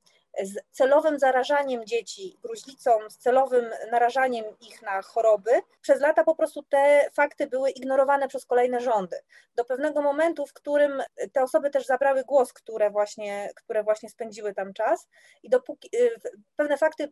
z 0.43 0.59
celowym 0.71 1.19
zarażaniem 1.19 1.87
dzieci 1.87 2.39
gruźlicą, 2.43 2.91
z 3.11 3.19
celowym 3.19 3.71
narażaniem 3.91 4.45
ich 4.61 4.83
na 4.83 5.03
choroby, 5.03 5.51
przez 5.81 6.01
lata 6.01 6.25
po 6.25 6.37
prostu 6.37 6.63
te 6.63 7.11
fakty 7.15 7.47
były 7.47 7.71
ignorowane 7.71 8.29
przez 8.29 8.47
kolejne 8.47 8.81
rządy. 8.81 9.17
Do 9.55 9.65
pewnego 9.65 10.03
momentu, 10.03 10.47
w 10.47 10.53
którym 10.53 11.03
te 11.33 11.43
osoby 11.43 11.71
też 11.71 11.87
zabrały 11.87 12.25
głos, 12.25 12.53
które 12.53 12.91
właśnie, 12.91 13.51
które 13.57 13.83
właśnie 13.83 14.09
spędziły 14.09 14.55
tam 14.55 14.73
czas 14.73 15.09
i 15.43 15.51
dopóki 15.51 15.89
y, 15.97 16.21
pewne 16.57 16.77
fakty 16.77 17.05
y, 17.05 17.11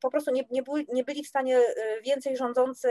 po 0.00 0.10
prostu 0.10 0.30
nie, 0.30 0.44
nie, 0.50 0.62
nie 0.92 1.04
byli 1.04 1.24
w 1.24 1.28
stanie 1.28 1.58
y, 1.58 2.02
więcej 2.02 2.36
rządzący 2.36 2.88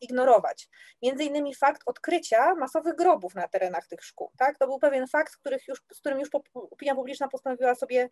ignorować. 0.00 0.68
Między 1.02 1.24
innymi 1.24 1.54
fakt 1.54 1.82
odkrycia 1.86 2.54
masowych 2.54 2.94
grobów 2.94 3.34
na 3.34 3.48
terenach 3.48 3.86
tych 3.86 4.04
szkół. 4.04 4.30
Tak? 4.38 4.58
To 4.58 4.66
był 4.66 4.78
pewien 4.78 5.06
fakt, 5.06 5.32
z, 5.32 5.36
których 5.36 5.68
już, 5.68 5.82
z 5.92 6.00
którym 6.00 6.20
już 6.20 6.28
opinia 6.70 6.94
publiczna 6.94 7.28
postanowiła 7.28 7.74
sobie, 7.74 8.08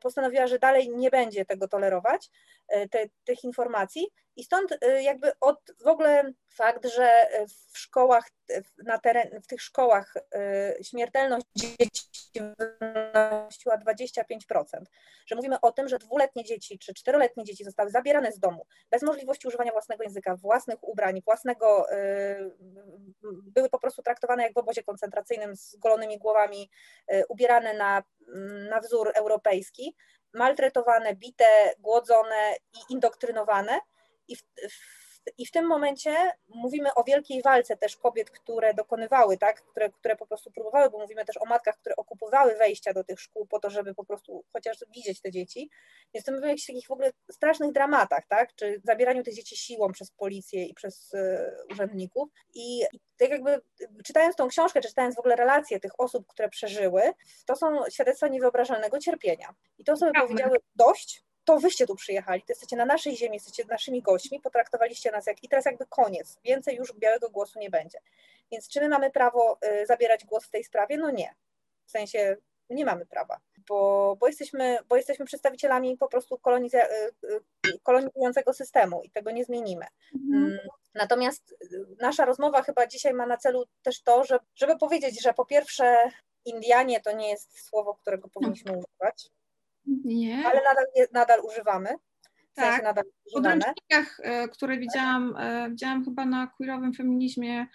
postanowiła 0.00 0.43
że 0.46 0.58
dalej 0.58 0.90
nie 0.90 1.10
będzie 1.10 1.44
tego 1.44 1.68
tolerować, 1.68 2.30
e, 2.68 2.88
te, 2.88 3.06
tych 3.24 3.44
informacji. 3.44 4.08
I 4.36 4.44
stąd 4.44 4.78
e, 4.80 5.02
jakby 5.02 5.32
od 5.40 5.60
w 5.84 5.86
ogóle 5.86 6.32
fakt, 6.54 6.86
że 6.86 7.26
w 7.72 7.78
szkołach, 7.78 8.28
na 8.84 8.98
teren, 8.98 9.40
w 9.42 9.46
tych 9.46 9.62
szkołach 9.62 10.14
e, 10.34 10.74
śmiertelność 10.84 11.46
dzieci 11.54 12.14
wynosiła 12.80 13.78
25%, 13.78 14.64
że 15.26 15.36
mówimy 15.36 15.60
o 15.60 15.72
tym, 15.72 15.88
że 15.88 15.98
dwuletnie 15.98 16.44
dzieci 16.44 16.78
czy 16.78 16.94
czteroletnie 16.94 17.44
dzieci 17.44 17.64
zostały 17.64 17.90
zabierane 17.90 18.32
z 18.32 18.38
domu 18.38 18.66
bez 18.90 19.02
możliwości 19.02 19.48
używania 19.48 19.72
własnego 19.72 20.04
języka, 20.04 20.36
własnych 20.36 20.84
ubrań, 20.84 21.22
własnego, 21.24 21.86
były 23.22 23.70
po 23.70 23.78
prostu 23.78 24.02
traktowane 24.02 24.42
jak 24.42 24.54
w 24.54 24.58
obozie 24.58 24.82
koncentracyjnym 24.82 25.56
z 25.56 25.76
golonymi 25.76 26.18
głowami, 26.18 26.70
ubierane 27.28 27.74
na, 27.74 28.02
na 28.70 28.80
wzór 28.80 29.12
europejski, 29.14 29.96
maltretowane, 30.34 31.14
bite, 31.16 31.74
głodzone 31.78 32.56
i 32.74 32.92
indoktrynowane. 32.92 33.80
I 34.28 34.36
w, 34.36 34.40
w, 34.40 35.03
i 35.38 35.46
w 35.46 35.50
tym 35.50 35.66
momencie 35.66 36.32
mówimy 36.48 36.94
o 36.94 37.04
wielkiej 37.04 37.42
walce 37.42 37.76
też 37.76 37.96
kobiet, 37.96 38.30
które 38.30 38.74
dokonywały, 38.74 39.38
tak, 39.38 39.62
które, 39.62 39.90
które 39.90 40.16
po 40.16 40.26
prostu 40.26 40.50
próbowały, 40.50 40.90
bo 40.90 40.98
mówimy 40.98 41.24
też 41.24 41.36
o 41.36 41.44
matkach, 41.44 41.76
które 41.78 41.96
okupowały 41.96 42.56
wejścia 42.56 42.92
do 42.92 43.04
tych 43.04 43.20
szkół 43.20 43.46
po 43.46 43.60
to, 43.60 43.70
żeby 43.70 43.94
po 43.94 44.04
prostu 44.04 44.44
chociaż 44.52 44.76
widzieć 44.94 45.20
te 45.20 45.30
dzieci. 45.30 45.70
Więc 46.14 46.26
to 46.26 46.32
mówimy 46.32 46.46
o 46.46 46.50
jakichś 46.50 46.66
takich 46.66 46.86
w 46.86 46.90
ogóle 46.90 47.12
strasznych 47.30 47.72
dramatach, 47.72 48.26
tak, 48.28 48.54
czy 48.54 48.80
zabieraniu 48.84 49.22
tych 49.22 49.34
dzieci 49.34 49.56
siłą 49.56 49.92
przez 49.92 50.10
policję 50.10 50.64
i 50.66 50.74
przez 50.74 51.14
y, 51.14 51.38
urzędników. 51.70 52.28
I, 52.54 52.80
I 52.80 52.98
tak 53.16 53.30
jakby 53.30 53.60
czytając 54.04 54.36
tą 54.36 54.48
książkę, 54.48 54.80
czy 54.80 54.88
czytając 54.88 55.16
w 55.16 55.18
ogóle 55.18 55.36
relacje 55.36 55.80
tych 55.80 56.00
osób, 56.00 56.26
które 56.26 56.48
przeżyły, 56.48 57.02
to 57.46 57.56
są 57.56 57.90
świadectwa 57.90 58.28
niewyobrażalnego 58.28 58.98
cierpienia. 58.98 59.54
I 59.78 59.84
te 59.84 59.92
osoby 59.92 60.12
powiedziały 60.20 60.56
dość, 60.74 61.24
to 61.44 61.58
wyście 61.58 61.86
tu 61.86 61.94
przyjechali, 61.94 62.42
to 62.42 62.46
jesteście 62.48 62.76
na 62.76 62.84
naszej 62.84 63.16
ziemi, 63.16 63.34
jesteście 63.34 63.64
naszymi 63.64 64.02
gośćmi, 64.02 64.40
potraktowaliście 64.40 65.10
nas 65.10 65.26
jak 65.26 65.44
i 65.44 65.48
teraz 65.48 65.64
jakby 65.64 65.86
koniec, 65.86 66.38
więcej 66.44 66.76
już 66.76 66.92
białego 66.92 67.30
głosu 67.30 67.58
nie 67.58 67.70
będzie. 67.70 67.98
Więc 68.52 68.68
czy 68.68 68.80
my 68.80 68.88
mamy 68.88 69.10
prawo 69.10 69.58
y, 69.82 69.86
zabierać 69.86 70.24
głos 70.24 70.44
w 70.44 70.50
tej 70.50 70.64
sprawie? 70.64 70.96
No 70.96 71.10
nie. 71.10 71.34
W 71.86 71.90
sensie 71.90 72.36
nie 72.70 72.84
mamy 72.84 73.06
prawa, 73.06 73.40
bo, 73.68 74.16
bo, 74.20 74.26
jesteśmy, 74.26 74.78
bo 74.88 74.96
jesteśmy 74.96 75.24
przedstawicielami 75.24 75.98
po 75.98 76.08
prostu 76.08 76.38
koloniza, 76.38 76.78
y, 76.78 77.12
y, 77.66 77.78
kolonizującego 77.82 78.52
systemu 78.52 79.02
i 79.02 79.10
tego 79.10 79.30
nie 79.30 79.44
zmienimy. 79.44 79.86
Mhm. 80.14 80.44
Mm, 80.44 80.58
natomiast 80.94 81.54
nasza 82.00 82.24
rozmowa 82.24 82.62
chyba 82.62 82.86
dzisiaj 82.86 83.14
ma 83.14 83.26
na 83.26 83.36
celu 83.36 83.64
też 83.82 84.02
to, 84.02 84.24
żeby, 84.24 84.44
żeby 84.54 84.78
powiedzieć, 84.78 85.22
że 85.22 85.34
po 85.34 85.46
pierwsze 85.46 85.96
Indianie 86.44 87.00
to 87.00 87.12
nie 87.12 87.28
jest 87.28 87.66
słowo, 87.68 87.94
którego 87.94 88.28
powinniśmy 88.28 88.72
używać, 88.72 89.30
nie. 89.86 90.46
Ale 90.46 90.60
nadal, 90.62 90.84
nadal 91.12 91.40
używamy. 91.40 91.96
W 92.52 92.56
tak. 92.56 92.64
Sensie 92.64 92.82
nadal 92.82 93.04
w 93.30 93.32
podręcznikach, 93.32 94.20
e, 94.22 94.48
które 94.48 94.78
widziałam, 94.78 95.36
e, 95.38 95.70
widziałam 95.70 96.04
chyba 96.04 96.26
na 96.26 96.46
queerowym 96.46 96.94
feminizmie 96.94 97.66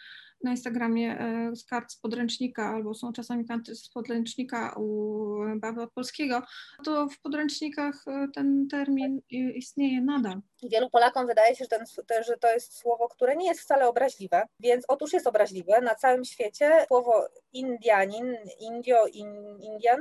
na 0.44 0.52
Instagramie 0.52 1.20
e, 1.20 1.56
z 1.56 1.66
kart 1.66 1.92
z 1.92 1.98
podręcznika, 1.98 2.66
albo 2.66 2.94
są 2.94 3.14
czasami 3.14 3.46
karty 3.46 3.76
z 3.76 3.90
podręcznika 3.90 4.76
u 4.78 5.38
Baby 5.56 5.82
od 5.82 5.92
Polskiego, 5.94 6.42
to 6.86 7.08
w 7.10 7.22
podręcznikach 7.22 8.06
ten 8.36 8.68
termin 8.68 9.22
istnieje 9.56 10.02
nadal. 10.02 10.42
Wielu 10.72 10.90
Polakom 10.90 11.28
wydaje 11.28 11.56
się, 11.56 11.66
że, 11.66 11.68
ten, 11.68 12.24
że 12.24 12.38
to 12.38 12.54
jest 12.54 12.78
słowo, 12.78 13.08
które 13.08 13.36
nie 13.36 13.48
jest 13.48 13.62
wcale 13.62 13.88
obraźliwe, 13.88 14.44
więc 14.60 14.86
otóż 14.88 15.14
jest 15.14 15.28
obraźliwe. 15.28 15.82
Na 15.82 15.96
całym 15.96 16.26
świecie 16.26 16.86
słowo 16.88 17.28
Indianin, 17.54 18.36
Indio, 18.60 19.08
in, 19.08 19.60
Indian 19.62 20.00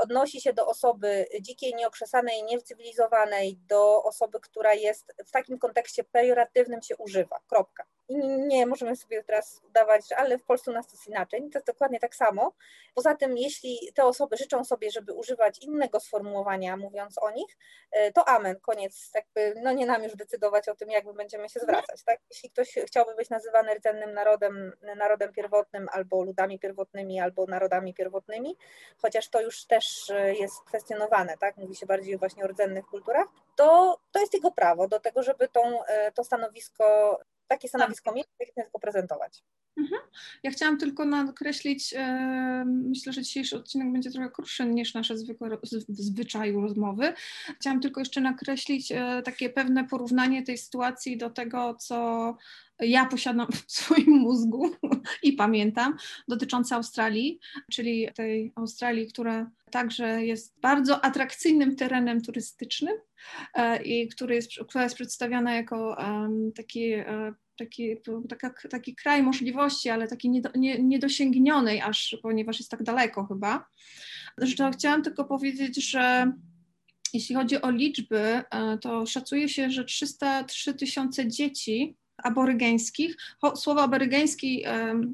odnosi 0.00 0.40
się 0.40 0.52
do 0.52 0.66
osoby 0.66 1.26
dzikiej, 1.40 1.74
nieokrzesanej, 1.74 2.42
niecywilizowanej, 2.42 3.58
do 3.68 4.02
osoby, 4.02 4.40
która 4.40 4.74
jest 4.74 5.14
w 5.26 5.30
takim 5.30 5.58
kontekście 5.58 6.04
pejoratywnym 6.04 6.82
się 6.82 6.96
używa. 6.96 7.40
Kropka. 7.46 7.84
I 8.08 8.16
nie 8.38 8.66
możemy 8.66 8.96
sobie 8.96 9.22
teraz 9.24 9.62
udawać, 9.68 10.08
że 10.08 10.16
ale 10.16 10.38
w 10.38 10.44
Polsce 10.44 10.70
u 10.70 10.74
nas 10.74 10.86
to 10.86 10.92
jest 10.92 11.06
inaczej. 11.06 11.40
To 11.40 11.58
jest 11.58 11.66
dokładnie 11.66 12.00
tak 12.00 12.14
samo. 12.14 12.52
Poza 12.94 13.14
tym, 13.14 13.38
jeśli 13.38 13.92
te 13.94 14.04
osoby 14.04 14.36
życzą 14.36 14.64
sobie, 14.64 14.90
żeby 14.90 15.12
używać 15.12 15.58
innego 15.58 16.00
sformułowania, 16.00 16.76
mówiąc 16.76 17.18
o 17.22 17.30
nich, 17.30 17.56
e, 17.90 18.12
to 18.12 18.28
amen, 18.28 18.60
koniec. 18.60 19.10
Jakby, 19.14 19.60
no 19.62 19.72
nie 19.72 19.86
nam 19.86 20.02
już 20.02 20.16
decydować 20.16 20.68
o 20.68 20.74
tym, 20.74 20.90
jak 20.90 21.04
my 21.04 21.12
będziemy 21.12 21.48
się 21.48 21.60
zwracać. 21.60 22.02
Tak? 22.02 22.20
Jeśli 22.30 22.50
ktoś 22.50 22.74
chciałby 22.86 23.14
być 23.14 23.30
nazywany 23.30 23.74
rdzennym 23.74 24.14
narodem, 24.14 24.72
narodem 24.96 25.32
pierwotnym, 25.32 25.88
albo 25.92 26.24
ludami 26.24 26.58
pierwotnymi, 26.58 27.20
albo 27.20 27.46
narodami 27.46 27.94
pierwotnymi, 27.94 28.56
chociaż 29.02 29.28
to 29.28 29.40
już 29.40 29.64
też 29.64 30.10
e, 30.10 30.34
jest 30.34 30.60
kwestionowane, 30.60 31.38
tak? 31.38 31.56
mówi 31.56 31.76
się 31.76 31.86
bardziej 31.86 32.18
właśnie 32.18 32.44
o 32.44 32.46
rdzennych 32.46 32.86
kulturach, 32.86 33.26
to, 33.56 34.00
to 34.12 34.20
jest 34.20 34.34
jego 34.34 34.50
prawo 34.50 34.88
do 34.88 35.00
tego, 35.00 35.22
żeby 35.22 35.48
tą, 35.48 35.84
e, 35.84 36.12
to 36.12 36.24
stanowisko 36.24 37.18
takie 37.48 37.68
stanowisko 37.68 38.12
mieć, 38.12 38.26
jak 38.40 38.50
tylko 38.54 38.78
prezentować. 38.78 39.44
Mhm. 39.78 40.00
Ja 40.42 40.50
chciałam 40.50 40.78
tylko 40.78 41.04
nakreślić, 41.04 41.94
e, 41.96 42.64
myślę, 42.66 43.12
że 43.12 43.22
dzisiejszy 43.22 43.56
odcinek 43.56 43.92
będzie 43.92 44.10
trochę 44.10 44.30
krótszy 44.30 44.66
niż 44.66 44.94
nasze 44.94 45.18
zwykłe 45.18 45.58
zwyczaju 45.88 46.60
rozmowy. 46.60 47.12
Chciałam 47.60 47.80
tylko 47.80 48.00
jeszcze 48.00 48.20
nakreślić 48.20 48.92
e, 48.92 49.22
takie 49.24 49.50
pewne 49.50 49.84
porównanie 49.84 50.42
tej 50.42 50.58
sytuacji 50.58 51.16
do 51.18 51.30
tego, 51.30 51.74
co 51.74 52.36
ja 52.80 53.06
posiadam 53.06 53.46
w 53.66 53.72
swoim 53.72 54.10
mózgu 54.10 54.70
i 55.22 55.32
pamiętam, 55.32 55.96
dotyczące 56.28 56.74
Australii, 56.74 57.40
czyli 57.72 58.08
tej 58.14 58.52
Australii, 58.56 59.06
która 59.06 59.50
także 59.70 60.24
jest 60.24 60.60
bardzo 60.60 61.04
atrakcyjnym 61.04 61.76
terenem 61.76 62.22
turystycznym 62.22 62.94
e, 63.54 63.82
i 63.82 64.08
który 64.08 64.34
jest, 64.34 64.50
która 64.68 64.84
jest 64.84 64.96
przedstawiana 64.96 65.54
jako 65.54 65.96
taki 66.56 66.92
taki, 67.58 67.96
taka, 68.28 68.68
taki 68.70 68.94
kraj 68.94 69.22
możliwości, 69.22 69.90
ale 69.90 70.08
taki 70.08 70.30
niedo, 70.30 70.50
nie, 70.56 70.82
niedosięgnionej 70.82 71.80
aż, 71.80 72.16
ponieważ 72.22 72.58
jest 72.58 72.70
tak 72.70 72.82
daleko 72.82 73.26
chyba. 73.26 73.66
Zresztą 74.38 74.70
chciałam 74.70 75.02
tylko 75.02 75.24
powiedzieć, 75.24 75.90
że 75.90 76.32
jeśli 77.14 77.34
chodzi 77.34 77.62
o 77.62 77.70
liczby, 77.70 78.18
e, 78.18 78.78
to 78.78 79.06
szacuje 79.06 79.48
się, 79.48 79.70
że 79.70 79.84
303 79.84 80.74
tysiące 80.74 81.28
dzieci 81.28 81.96
aborygeńskich. 82.22 83.16
Słowo 83.54 83.82
aborygeński, 83.82 84.64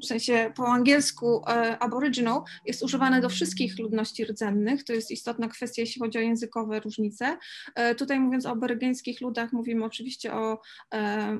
w 0.01 0.05
sensie 0.05 0.51
po 0.55 0.67
angielsku 0.67 1.41
e, 1.47 1.79
aboriginal, 1.79 2.41
jest 2.65 2.83
używane 2.83 3.21
do 3.21 3.29
wszystkich 3.29 3.79
ludności 3.79 4.25
rdzennych. 4.25 4.83
To 4.83 4.93
jest 4.93 5.11
istotna 5.11 5.47
kwestia, 5.47 5.81
jeśli 5.81 6.01
chodzi 6.01 6.17
o 6.17 6.21
językowe 6.21 6.79
różnice. 6.79 7.37
E, 7.75 7.95
tutaj 7.95 8.19
mówiąc 8.19 8.45
o 8.45 8.49
aborygeńskich 8.49 9.21
ludach, 9.21 9.53
mówimy 9.53 9.85
oczywiście 9.85 10.33
o, 10.33 10.61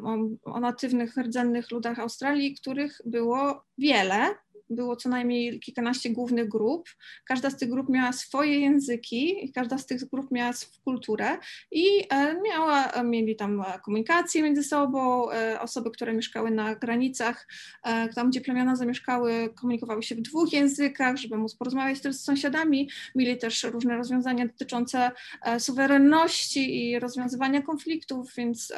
o, 0.03 0.17
o 0.43 0.59
natywnych 0.59 1.17
rdzennych 1.17 1.71
ludach 1.71 1.99
Australii, 1.99 2.55
których 2.55 3.01
było 3.05 3.65
wiele, 3.77 4.35
było 4.69 4.95
co 4.95 5.09
najmniej 5.09 5.59
kilkanaście 5.59 6.09
głównych 6.09 6.49
grup. 6.49 6.89
Każda 7.25 7.49
z 7.49 7.57
tych 7.57 7.69
grup 7.69 7.89
miała 7.89 8.13
swoje 8.13 8.59
języki, 8.59 9.51
każda 9.55 9.77
z 9.77 9.85
tych 9.85 10.09
grup 10.09 10.31
miała 10.31 10.51
kulturę 10.83 11.37
i 11.71 11.85
e, 12.09 12.41
miała, 12.41 13.03
mieli 13.03 13.35
tam 13.35 13.63
komunikację 13.85 14.43
między 14.43 14.63
sobą. 14.63 15.31
E, 15.31 15.61
osoby, 15.61 15.91
które 15.91 16.13
mieszkały 16.13 16.51
na 16.51 16.75
granicach, 16.75 17.47
e, 17.83 18.09
tam 18.09 18.29
gdzie 18.29 18.41
plemiona 18.41 18.75
zamieszkały, 18.75 19.49
komunikowały 19.55 20.03
się 20.03 20.15
w 20.15 20.21
dwóch 20.21 20.53
językach, 20.53 21.17
żeby 21.17 21.37
móc 21.37 21.55
porozmawiać 21.55 22.01
też 22.01 22.15
z 22.15 22.23
sąsiadami. 22.23 22.89
Mieli 23.15 23.37
też 23.37 23.63
różne 23.63 23.97
rozwiązania 23.97 24.47
dotyczące 24.47 25.11
suwerenności 25.59 26.89
i 26.89 26.99
rozwiązywania 26.99 27.61
konfliktów, 27.61 28.33
więc 28.37 28.73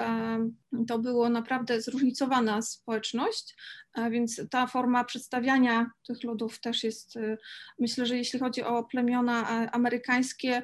to 0.88 1.00
było 1.00 1.29
naprawdę 1.29 1.82
zróżnicowana 1.82 2.62
społeczność. 2.62 3.56
A 3.98 4.10
więc 4.10 4.42
ta 4.50 4.68
forma 4.68 5.04
przedstawiania 5.04 5.92
tych 6.08 6.24
ludów 6.24 6.60
też 6.60 6.84
jest, 6.84 7.16
y, 7.16 7.38
myślę, 7.80 8.06
że 8.06 8.18
jeśli 8.18 8.39
chodzi 8.39 8.63
o 8.63 8.84
plemiona 8.84 9.72
amerykańskie, 9.72 10.58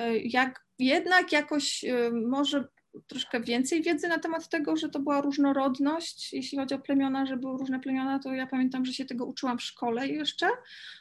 y, 0.00 0.18
jak 0.18 0.64
jednak 0.78 1.32
jakoś 1.32 1.84
y, 1.84 2.10
może 2.12 2.68
troszkę 3.06 3.40
więcej 3.40 3.82
wiedzy 3.82 4.08
na 4.08 4.18
temat 4.18 4.48
tego, 4.48 4.76
że 4.76 4.88
to 4.88 5.00
była 5.00 5.20
różnorodność, 5.20 6.32
jeśli 6.32 6.58
chodzi 6.58 6.74
o 6.74 6.78
plemiona, 6.78 7.26
że 7.26 7.36
były 7.36 7.58
różne 7.58 7.80
plemiona, 7.80 8.18
to 8.18 8.32
ja 8.32 8.46
pamiętam, 8.46 8.84
że 8.84 8.92
się 8.92 9.04
tego 9.04 9.26
uczyłam 9.26 9.58
w 9.58 9.62
szkole 9.62 10.08
jeszcze, 10.08 10.46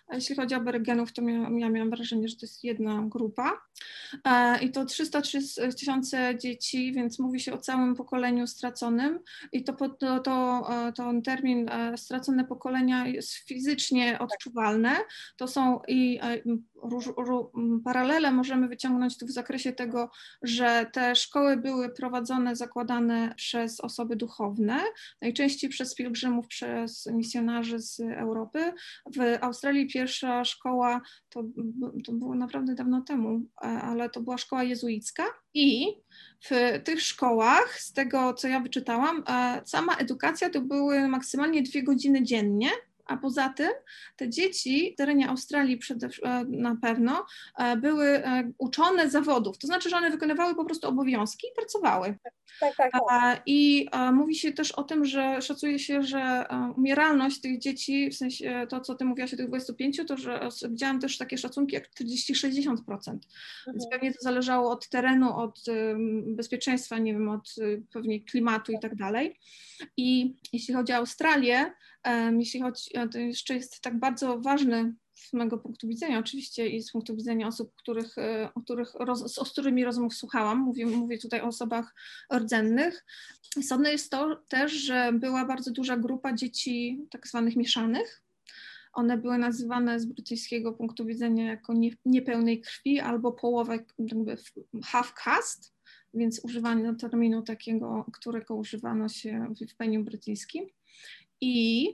a 0.08 0.16
jeśli 0.16 0.36
chodzi 0.36 0.56
o 0.56 0.58
Aborygeenów, 0.58 1.14
to 1.14 1.22
ja 1.58 1.70
miałam 1.70 1.90
wrażenie, 1.90 2.28
że 2.28 2.36
to 2.36 2.46
jest 2.46 2.64
jedna 2.64 3.04
grupa. 3.06 3.62
E, 4.26 4.64
I 4.64 4.72
to 4.72 4.86
303 4.86 5.40
tysiące 5.78 6.38
dzieci, 6.38 6.94
więc 6.94 7.20
mówi 7.20 7.40
się 7.40 7.54
o 7.54 7.58
całym 7.58 7.96
pokoleniu 7.96 8.48
straconym. 8.48 9.20
I 9.52 9.64
to, 9.64 9.74
to, 9.74 10.20
to, 10.20 10.68
e, 10.88 10.94
to 10.94 11.14
termin 11.26 11.70
e, 11.70 11.98
stracone 11.98 12.46
pokolenia 12.46 13.08
jest 13.08 13.34
fizycznie 13.34 14.20
odczuwalne. 14.20 14.96
To 15.38 15.48
są 15.48 15.80
i 15.88 16.20
róż, 16.84 17.10
róż, 17.18 17.46
paralele 17.84 18.32
możemy 18.32 18.68
wyciągnąć 18.68 19.18
tu 19.18 19.26
w 19.26 19.32
zakresie 19.32 19.72
tego, 19.72 20.12
że 20.42 20.86
te 20.94 21.16
szkoły 21.16 21.58
były 21.58 21.79
prowadzone, 21.96 22.56
zakładane 22.56 23.34
przez 23.36 23.80
osoby 23.80 24.16
duchowne, 24.16 24.80
najczęściej 25.22 25.70
przez 25.70 25.96
pielgrzymów, 25.96 26.48
przez 26.48 27.06
misjonarzy 27.06 27.80
z 27.80 28.00
Europy. 28.00 28.74
W 29.16 29.38
Australii 29.42 29.88
pierwsza 29.88 30.46
szkoła, 30.46 31.02
to, 31.30 31.44
to 32.06 32.12
było 32.12 32.36
naprawdę 32.36 32.76
dawno 32.76 33.02
temu, 33.02 33.42
ale 33.56 34.10
to 34.10 34.22
była 34.22 34.38
szkoła 34.38 34.64
jezuicka 34.64 35.24
i 35.54 35.88
w 36.50 36.80
tych 36.84 37.02
szkołach, 37.02 37.82
z 37.82 37.94
tego 37.94 38.34
co 38.34 38.48
ja 38.48 38.60
wyczytałam, 38.60 39.24
sama 39.66 39.96
edukacja 39.96 40.50
to 40.50 40.62
były 40.62 41.08
maksymalnie 41.08 41.62
dwie 41.62 41.84
godziny 41.84 42.24
dziennie, 42.24 42.70
a 43.10 43.18
poza 43.18 43.50
tym 43.50 43.72
te 44.16 44.30
dzieci 44.30 44.92
w 44.94 44.98
terenie 44.98 45.30
Australii 45.30 45.78
przede, 45.78 46.10
e, 46.24 46.46
na 46.50 46.76
pewno 46.82 47.26
e, 47.58 47.78
były 47.78 48.08
e, 48.08 48.52
uczone 48.58 49.10
zawodów, 49.10 49.58
to 49.58 49.68
znaczy, 49.68 49.90
że 49.90 49.98
one 49.98 50.12
wykonywały 50.12 50.56
po 50.56 50.66
prostu 50.66 50.88
obowiązki 50.88 51.48
i 51.48 51.56
pracowały. 51.56 52.18
Tak, 52.60 52.76
tak, 52.76 52.92
tak. 53.10 53.42
I 53.46 53.88
mówi 54.14 54.36
się 54.36 54.52
też 54.52 54.72
o 54.72 54.84
tym, 54.84 55.06
że 55.06 55.42
szacuje 55.42 55.80
się, 55.80 56.04
że 56.04 56.46
umieralność 56.78 57.42
tych 57.42 57.60
dzieci, 57.60 58.10
w 58.10 58.16
sensie 58.16 58.68
to, 58.70 58.82
co 58.82 58.96
ty 58.96 59.06
mówiłaś 59.06 59.34
o 59.34 59.38
tych 59.38 59.48
25, 59.48 60.02
to 60.08 60.18
że 60.18 60.50
widziałam 60.70 61.00
też 61.00 61.18
takie 61.18 61.38
szacunki 61.38 61.76
jak 61.76 61.90
40-60%. 61.90 62.70
Mhm. 62.88 63.20
Więc 63.68 63.88
pewnie 63.92 64.14
to 64.14 64.18
zależało 64.22 64.72
od 64.72 64.90
terenu, 64.90 65.38
od 65.38 65.60
bezpieczeństwa, 66.26 66.98
nie 66.98 67.14
wiem, 67.14 67.30
od 67.30 67.56
pewnie 67.94 68.22
klimatu 68.22 68.72
i 68.72 68.80
tak 68.80 68.96
dalej. 68.96 69.40
I 69.98 70.36
jeśli 70.54 70.74
chodzi 70.74 70.94
o 70.94 70.96
Australię, 70.96 71.74
jeśli 72.40 72.62
chodzi, 72.62 72.92
to 73.12 73.20
jeszcze 73.20 73.56
jest 73.56 73.82
tak 73.82 74.00
bardzo 74.00 74.40
ważny 74.40 74.94
z 75.14 75.34
mojego 75.34 75.58
punktu 75.58 75.88
widzenia 75.88 76.20
oczywiście 76.20 76.68
i 76.68 76.84
z 76.84 76.92
punktu 76.92 77.16
widzenia 77.16 77.48
osób, 77.48 77.76
których, 77.76 78.18
e, 78.18 78.50
o 78.56 78.62
których 78.62 78.94
roz, 78.94 79.36
z 79.36 79.52
którymi 79.52 79.86
rozmów 79.86 80.14
słuchałam, 80.14 80.60
mówię, 80.60 80.86
mówię 80.86 81.18
tutaj 81.18 81.42
o 81.42 81.46
osobach 81.46 81.96
rdzennych. 82.34 83.06
Istotne 83.58 83.92
jest 83.92 84.12
to 84.12 84.44
też, 84.50 84.72
że 84.72 85.12
była 85.14 85.46
bardzo 85.46 85.72
duża 85.72 85.98
grupa 85.98 86.34
dzieci 86.34 87.00
tak 87.10 87.28
zwanych 87.28 87.56
mieszanych. 87.56 88.22
One 88.94 89.18
były 89.18 89.38
nazywane 89.38 90.00
z 90.00 90.06
brytyjskiego 90.06 90.74
punktu 90.74 91.06
widzenia 91.06 91.46
jako 91.46 91.74
nie, 91.74 91.92
niepełnej 92.06 92.62
krwi 92.62 93.00
albo 93.00 93.32
połowę, 93.32 93.80
jakby 94.00 94.38
half 94.84 95.14
caste, 95.14 95.68
więc 96.14 96.40
używano 96.44 96.96
terminu 96.96 97.42
takiego, 97.42 98.06
którego 98.14 98.56
używano 98.56 99.10
się 99.10 99.54
w 99.72 99.76
peniu 99.76 100.04
brytyjskim. 100.04 100.66
I 101.42 101.88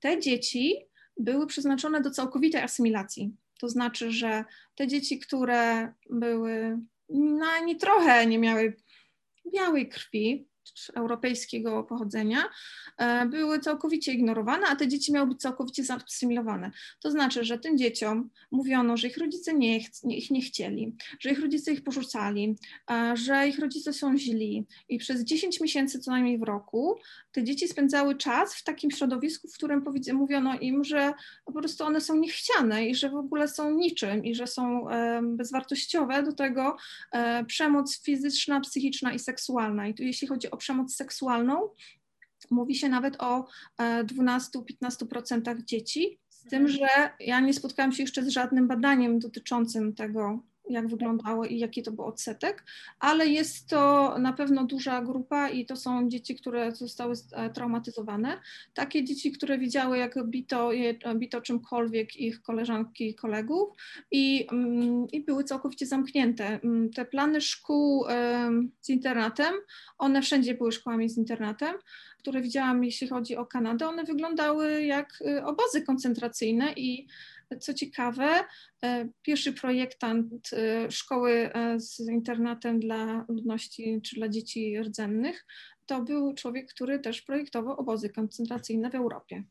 te 0.00 0.20
dzieci 0.20 0.76
były 1.16 1.46
przeznaczone 1.46 2.00
do 2.00 2.10
całkowitej 2.10 2.62
asymilacji. 2.62 3.36
To 3.60 3.68
znaczy, 3.68 4.12
że 4.12 4.44
te 4.74 4.88
dzieci, 4.88 5.18
które 5.18 5.92
były 6.10 6.78
no, 7.08 7.46
ani 7.46 7.76
trochę 7.76 8.26
nie 8.26 8.38
miały 8.38 8.76
białej 9.52 9.88
krwi, 9.88 10.48
europejskiego 10.94 11.84
pochodzenia 11.84 12.38
e, 12.98 13.26
były 13.26 13.58
całkowicie 13.58 14.12
ignorowane, 14.12 14.66
a 14.66 14.76
te 14.76 14.88
dzieci 14.88 15.12
miały 15.12 15.28
być 15.28 15.40
całkowicie 15.40 15.84
zasymilowane. 15.84 16.70
To 17.00 17.10
znaczy, 17.10 17.44
że 17.44 17.58
tym 17.58 17.78
dzieciom 17.78 18.30
mówiono, 18.50 18.96
że 18.96 19.08
ich 19.08 19.18
rodzice 19.18 19.54
nie, 19.54 19.80
ch 19.80 19.88
ich 20.08 20.30
nie 20.30 20.42
chcieli, 20.42 20.96
że 21.20 21.30
ich 21.30 21.40
rodzice 21.40 21.72
ich 21.72 21.84
porzucali, 21.84 22.56
e, 22.90 23.16
że 23.16 23.48
ich 23.48 23.58
rodzice 23.58 23.92
są 23.92 24.18
źli 24.18 24.66
i 24.88 24.98
przez 24.98 25.24
10 25.24 25.60
miesięcy 25.60 25.98
co 25.98 26.10
najmniej 26.10 26.38
w 26.38 26.42
roku 26.42 26.98
te 27.32 27.44
dzieci 27.44 27.68
spędzały 27.68 28.16
czas 28.16 28.54
w 28.54 28.64
takim 28.64 28.90
środowisku, 28.90 29.48
w 29.48 29.54
którym 29.54 29.84
mówiono 30.12 30.58
im, 30.58 30.84
że 30.84 31.12
po 31.44 31.52
prostu 31.52 31.84
one 31.84 32.00
są 32.00 32.16
niechciane 32.16 32.86
i 32.86 32.94
że 32.94 33.10
w 33.10 33.14
ogóle 33.14 33.48
są 33.48 33.70
niczym 33.70 34.24
i 34.24 34.34
że 34.34 34.46
są 34.46 34.90
e, 34.90 35.20
bezwartościowe, 35.22 36.22
do 36.22 36.32
tego 36.32 36.76
przemoc 37.46 38.02
fizyczna, 38.02 38.60
psychiczna 38.60 39.12
i 39.12 39.18
seksualna. 39.18 39.88
I 39.88 39.94
tu 39.94 40.02
jeśli 40.02 40.28
chodzi 40.28 40.51
o 40.52 40.56
przemoc 40.56 40.94
seksualną, 40.94 41.68
mówi 42.50 42.74
się 42.74 42.88
nawet 42.88 43.22
o 43.22 43.48
12-15% 43.78 45.48
e, 45.48 45.64
dzieci, 45.64 46.18
z 46.28 46.44
tym, 46.44 46.66
mhm. 46.66 46.78
że 46.78 47.10
ja 47.20 47.40
nie 47.40 47.54
spotkałam 47.54 47.92
się 47.92 48.02
jeszcze 48.02 48.24
z 48.24 48.28
żadnym 48.28 48.68
badaniem 48.68 49.18
dotyczącym 49.18 49.94
tego, 49.94 50.42
jak 50.68 50.88
wyglądało 50.88 51.44
i 51.44 51.58
jaki 51.58 51.82
to 51.82 51.92
był 51.92 52.04
odsetek, 52.04 52.64
ale 52.98 53.26
jest 53.26 53.68
to 53.68 54.14
na 54.18 54.32
pewno 54.32 54.64
duża 54.64 55.02
grupa 55.02 55.48
i 55.48 55.66
to 55.66 55.76
są 55.76 56.08
dzieci, 56.08 56.34
które 56.34 56.72
zostały 56.72 57.14
e, 57.32 57.50
traumatyzowane. 57.50 58.40
Takie 58.74 59.04
dzieci, 59.04 59.32
które 59.32 59.58
widziały, 59.58 59.98
jak 59.98 60.26
bito, 60.26 60.70
bito 61.14 61.40
czymkolwiek 61.40 62.16
ich 62.16 62.42
koleżanki 62.42 63.08
i 63.08 63.14
kolegów 63.14 63.68
i, 64.10 64.46
mm, 64.52 65.06
i 65.12 65.20
były 65.20 65.44
całkowicie 65.44 65.86
zamknięte. 65.86 66.60
Mm, 66.64 66.90
te 66.90 67.04
plany 67.04 67.40
szkół 67.40 68.04
z 68.80 68.88
internatem, 68.88 69.54
one 69.98 70.22
wszędzie 70.22 70.54
były 70.54 70.72
szkołami 70.72 71.08
z 71.08 71.18
internatem, 71.18 71.74
które 72.22 72.42
widziałam, 72.42 72.84
jeśli 72.84 73.08
chodzi 73.08 73.36
o 73.36 73.46
Kanadę, 73.46 73.88
one 73.88 74.04
wyglądały 74.04 74.82
jak 74.82 75.18
y, 75.20 75.44
obozy 75.44 75.82
koncentracyjne 75.82 76.72
i 76.72 77.06
co 77.60 77.74
ciekawe, 77.74 78.44
e, 78.84 79.08
pierwszy 79.22 79.52
projektant 79.52 80.50
e, 80.52 80.90
szkoły 80.90 81.50
e, 81.54 81.80
z 81.80 82.00
internatem 82.00 82.80
dla 82.80 83.24
ludności 83.28 84.00
czy 84.04 84.16
dla 84.16 84.28
dzieci 84.28 84.80
rdzennych 84.80 85.46
to 85.86 86.02
był 86.02 86.34
człowiek, 86.34 86.70
który 86.70 86.98
też 86.98 87.22
projektował 87.22 87.80
obozy 87.80 88.10
koncentracyjne 88.10 88.90
w 88.90 88.94
Europie. 88.94 89.44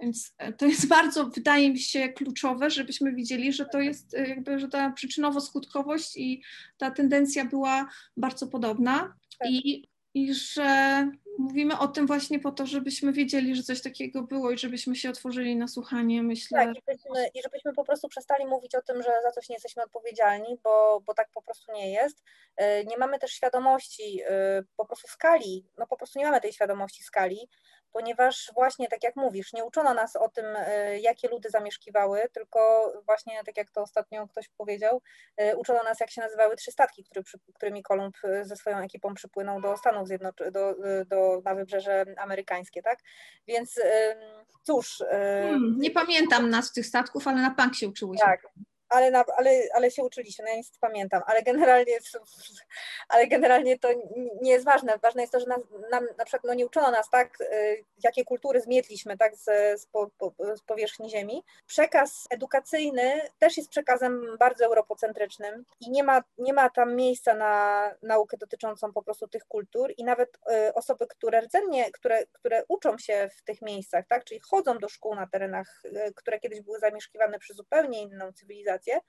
Więc 0.00 0.34
to 0.58 0.66
jest 0.66 0.88
bardzo, 0.96 1.26
wydaje 1.26 1.70
mi 1.70 1.78
się, 1.78 2.08
kluczowe, 2.08 2.70
żebyśmy 2.70 3.14
widzieli, 3.14 3.52
że 3.52 3.66
to 3.66 3.80
jest 3.80 4.12
jakby, 4.12 4.58
że 4.58 4.68
ta 4.68 4.90
przyczynowo-skutkowość 4.90 6.16
i 6.16 6.42
ta 6.78 6.90
tendencja 6.90 7.44
była 7.44 7.88
bardzo 8.16 8.46
podobna. 8.46 9.14
Tak. 9.38 9.50
I 9.50 9.88
i 10.14 10.34
że 10.34 11.08
mówimy 11.38 11.78
o 11.78 11.88
tym 11.88 12.06
właśnie 12.06 12.38
po 12.38 12.52
to, 12.52 12.66
żebyśmy 12.66 13.12
wiedzieli, 13.12 13.56
że 13.56 13.62
coś 13.62 13.82
takiego 13.82 14.22
było 14.22 14.50
i 14.50 14.58
żebyśmy 14.58 14.96
się 14.96 15.10
otworzyli 15.10 15.56
na 15.56 15.68
słuchanie, 15.68 16.22
myślę. 16.22 16.58
Tak, 16.58 16.76
i 16.76 16.80
żebyśmy, 16.80 17.28
i 17.34 17.42
żebyśmy 17.42 17.72
po 17.72 17.84
prostu 17.84 18.08
przestali 18.08 18.46
mówić 18.46 18.74
o 18.74 18.82
tym, 18.82 19.02
że 19.02 19.10
za 19.22 19.30
coś 19.30 19.48
nie 19.48 19.56
jesteśmy 19.56 19.82
odpowiedzialni, 19.82 20.58
bo, 20.64 21.02
bo 21.06 21.14
tak 21.14 21.28
po 21.34 21.42
prostu 21.42 21.72
nie 21.72 21.92
jest. 21.92 22.22
E, 22.56 22.84
nie 22.84 22.98
mamy 22.98 23.18
też 23.18 23.30
świadomości 23.32 24.20
e, 24.28 24.62
po 24.76 24.86
prostu 24.86 25.08
skali, 25.08 25.66
no 25.78 25.86
po 25.86 25.96
prostu 25.96 26.18
nie 26.18 26.24
mamy 26.24 26.40
tej 26.40 26.52
świadomości 26.52 27.02
skali, 27.02 27.48
ponieważ 27.92 28.50
właśnie 28.54 28.88
tak 28.88 29.04
jak 29.04 29.16
mówisz, 29.16 29.52
nie 29.52 29.64
uczono 29.64 29.94
nas 29.94 30.16
o 30.16 30.28
tym, 30.28 30.46
e, 30.56 31.00
jakie 31.00 31.28
ludy 31.28 31.50
zamieszkiwały, 31.50 32.22
tylko 32.32 32.92
właśnie 33.06 33.44
tak 33.46 33.56
jak 33.56 33.70
to 33.70 33.82
ostatnio 33.82 34.28
ktoś 34.28 34.48
powiedział, 34.48 35.02
e, 35.36 35.56
uczono 35.56 35.82
nas, 35.82 36.00
jak 36.00 36.10
się 36.10 36.20
nazywały 36.20 36.56
trzy 36.56 36.72
statki, 36.72 37.04
który, 37.04 37.24
którymi 37.54 37.82
Kolumb 37.82 38.16
e, 38.24 38.44
ze 38.44 38.56
swoją 38.56 38.78
ekipą 38.78 39.14
przypłynął 39.14 39.60
do 39.60 39.76
Stanów 39.76 40.08
Zjednoczonych, 40.08 40.52
do, 40.52 40.74
do, 41.06 41.42
na 41.44 41.54
wybrzeże 41.54 42.04
amerykańskie, 42.18 42.82
tak? 42.82 42.98
Więc 43.46 43.80
cóż. 44.62 45.02
Hmm, 45.10 45.76
nie 45.78 45.90
pamiętam 45.90 46.50
nazw 46.50 46.72
tych 46.72 46.86
statków, 46.86 47.28
ale 47.28 47.42
na 47.42 47.50
bank 47.50 47.74
się 47.74 47.88
uczyłyśmy. 47.88 48.26
Tak, 48.26 48.42
ale, 48.90 49.10
na, 49.10 49.24
ale, 49.36 49.50
ale 49.74 49.90
się 49.90 50.02
uczyliśmy, 50.02 50.44
no 50.44 50.50
ja 50.50 50.56
nic 50.56 50.78
pamiętam, 50.80 51.22
ale 51.26 51.42
generalnie, 51.42 51.98
ale 53.08 53.26
generalnie 53.26 53.78
to 53.78 53.88
nie 54.42 54.50
jest 54.50 54.64
ważne. 54.64 54.98
Ważne 54.98 55.22
jest 55.22 55.32
to, 55.32 55.40
że 55.40 55.46
nam 55.90 56.06
na 56.18 56.24
przykład 56.24 56.44
no 56.44 56.54
nie 56.54 56.66
uczono 56.66 56.90
nas 56.90 57.10
tak, 57.10 57.40
y, 57.40 57.84
jakie 58.04 58.24
kultury 58.24 58.60
zmietliśmy 58.60 59.16
tak, 59.16 59.36
z, 59.36 59.44
z, 59.80 59.86
po, 59.86 60.10
z 60.54 60.62
powierzchni 60.62 61.10
Ziemi. 61.10 61.44
Przekaz 61.66 62.26
edukacyjny 62.30 63.20
też 63.38 63.56
jest 63.56 63.70
przekazem 63.70 64.36
bardzo 64.38 64.64
europocentrycznym 64.64 65.64
i 65.80 65.90
nie 65.90 66.04
ma, 66.04 66.22
nie 66.38 66.52
ma 66.52 66.70
tam 66.70 66.96
miejsca 66.96 67.34
na 67.34 67.94
naukę 68.02 68.36
dotyczącą 68.36 68.92
po 68.92 69.02
prostu 69.02 69.28
tych 69.28 69.44
kultur 69.44 69.92
i 69.96 70.04
nawet 70.04 70.36
y, 70.68 70.74
osoby, 70.74 71.06
które 71.06 71.40
rdzennie, 71.40 71.90
które, 71.92 72.26
które 72.32 72.64
uczą 72.68 72.98
się 72.98 73.30
w 73.38 73.42
tych 73.42 73.62
miejscach, 73.62 74.06
tak, 74.08 74.24
czyli 74.24 74.40
chodzą 74.40 74.78
do 74.78 74.88
szkół 74.88 75.14
na 75.14 75.26
terenach, 75.26 75.82
y, 75.84 76.12
które 76.14 76.40
kiedyś 76.40 76.60
były 76.60 76.78
zamieszkiwane 76.78 77.38
przez 77.38 77.56
zupełnie 77.56 78.02
inną 78.02 78.32
cywilizację, 78.32 78.79
cywilizacje, 78.80 79.00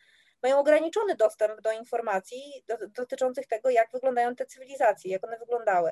mają 0.43 0.59
ograniczony 0.59 1.15
dostęp 1.15 1.61
do 1.61 1.71
informacji 1.71 2.63
do, 2.67 2.75
dotyczących 2.87 3.47
tego, 3.47 3.69
jak 3.69 3.91
wyglądają 3.91 4.35
te 4.35 4.45
cywilizacje, 4.45 5.11
jak 5.11 5.23
one 5.23 5.37
wyglądały. 5.39 5.91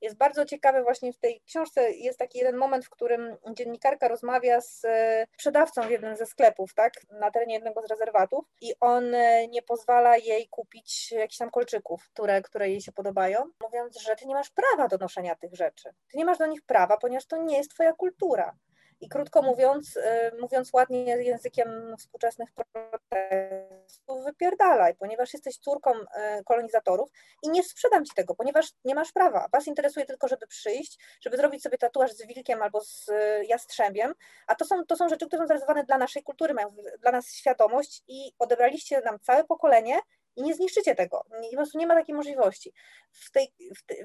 Jest 0.00 0.16
bardzo 0.16 0.44
ciekawe 0.44 0.82
właśnie 0.82 1.12
w 1.12 1.18
tej 1.18 1.40
książce, 1.40 1.90
jest 1.90 2.18
taki 2.18 2.38
jeden 2.38 2.56
moment, 2.56 2.84
w 2.84 2.90
którym 2.90 3.36
dziennikarka 3.54 4.08
rozmawia 4.08 4.60
z 4.60 4.84
e, 4.84 5.26
sprzedawcą 5.34 5.82
w 5.82 5.90
jednym 5.90 6.16
ze 6.16 6.26
sklepów, 6.26 6.74
tak, 6.74 6.92
na 7.10 7.30
terenie 7.30 7.54
jednego 7.54 7.82
z 7.82 7.90
rezerwatów 7.90 8.44
i 8.60 8.74
on 8.80 9.14
e, 9.14 9.48
nie 9.48 9.62
pozwala 9.62 10.16
jej 10.16 10.48
kupić 10.48 11.12
jakichś 11.12 11.38
tam 11.38 11.50
kolczyków, 11.50 12.10
które, 12.12 12.42
które 12.42 12.68
jej 12.68 12.80
się 12.80 12.92
podobają, 12.92 13.44
mówiąc, 13.62 14.00
że 14.00 14.16
ty 14.16 14.26
nie 14.26 14.34
masz 14.34 14.50
prawa 14.50 14.88
do 14.88 14.96
noszenia 14.96 15.34
tych 15.34 15.54
rzeczy. 15.54 15.90
Ty 16.10 16.18
nie 16.18 16.24
masz 16.24 16.38
do 16.38 16.46
nich 16.46 16.62
prawa, 16.62 16.96
ponieważ 16.96 17.26
to 17.26 17.36
nie 17.36 17.56
jest 17.56 17.70
twoja 17.70 17.92
kultura. 17.92 18.56
I 19.00 19.08
krótko 19.08 19.42
mówiąc, 19.42 19.96
y, 19.96 20.00
mówiąc 20.40 20.72
ładnie 20.72 21.04
językiem 21.04 21.96
współczesnych 21.98 22.48
protestów, 22.52 24.24
wypierdalaj, 24.24 24.94
ponieważ 24.94 25.32
jesteś 25.32 25.58
córką 25.58 25.90
y, 25.92 26.04
kolonizatorów 26.44 27.10
i 27.42 27.50
nie 27.50 27.64
sprzedam 27.64 28.04
ci 28.04 28.14
tego, 28.14 28.34
ponieważ 28.34 28.72
nie 28.84 28.94
masz 28.94 29.12
prawa. 29.12 29.48
Was 29.52 29.66
interesuje 29.66 30.06
tylko, 30.06 30.28
żeby 30.28 30.46
przyjść, 30.46 30.98
żeby 31.20 31.36
zrobić 31.36 31.62
sobie 31.62 31.78
tatuaż 31.78 32.12
z 32.12 32.26
wilkiem 32.26 32.62
albo 32.62 32.80
z 32.80 33.08
y, 33.08 33.44
jastrzębiem, 33.44 34.14
a 34.46 34.54
to 34.54 34.64
są, 34.64 34.84
to 34.84 34.96
są 34.96 35.08
rzeczy, 35.08 35.26
które 35.26 35.42
są 35.42 35.46
zarezerwowane 35.46 35.84
dla 35.84 35.98
naszej 35.98 36.22
kultury, 36.22 36.54
mają 36.54 36.74
dla 37.00 37.12
nas 37.12 37.32
świadomość 37.32 38.02
i 38.08 38.32
odebraliście 38.38 39.00
nam 39.00 39.18
całe 39.20 39.44
pokolenie 39.44 39.98
i 40.38 40.42
nie 40.42 40.54
zniszczycie 40.54 40.94
tego. 40.94 41.24
po 41.50 41.56
prostu 41.56 41.78
nie 41.78 41.86
ma 41.86 41.94
takiej 41.94 42.14
możliwości. 42.14 42.72
W 43.12 43.30
tej, 43.30 43.52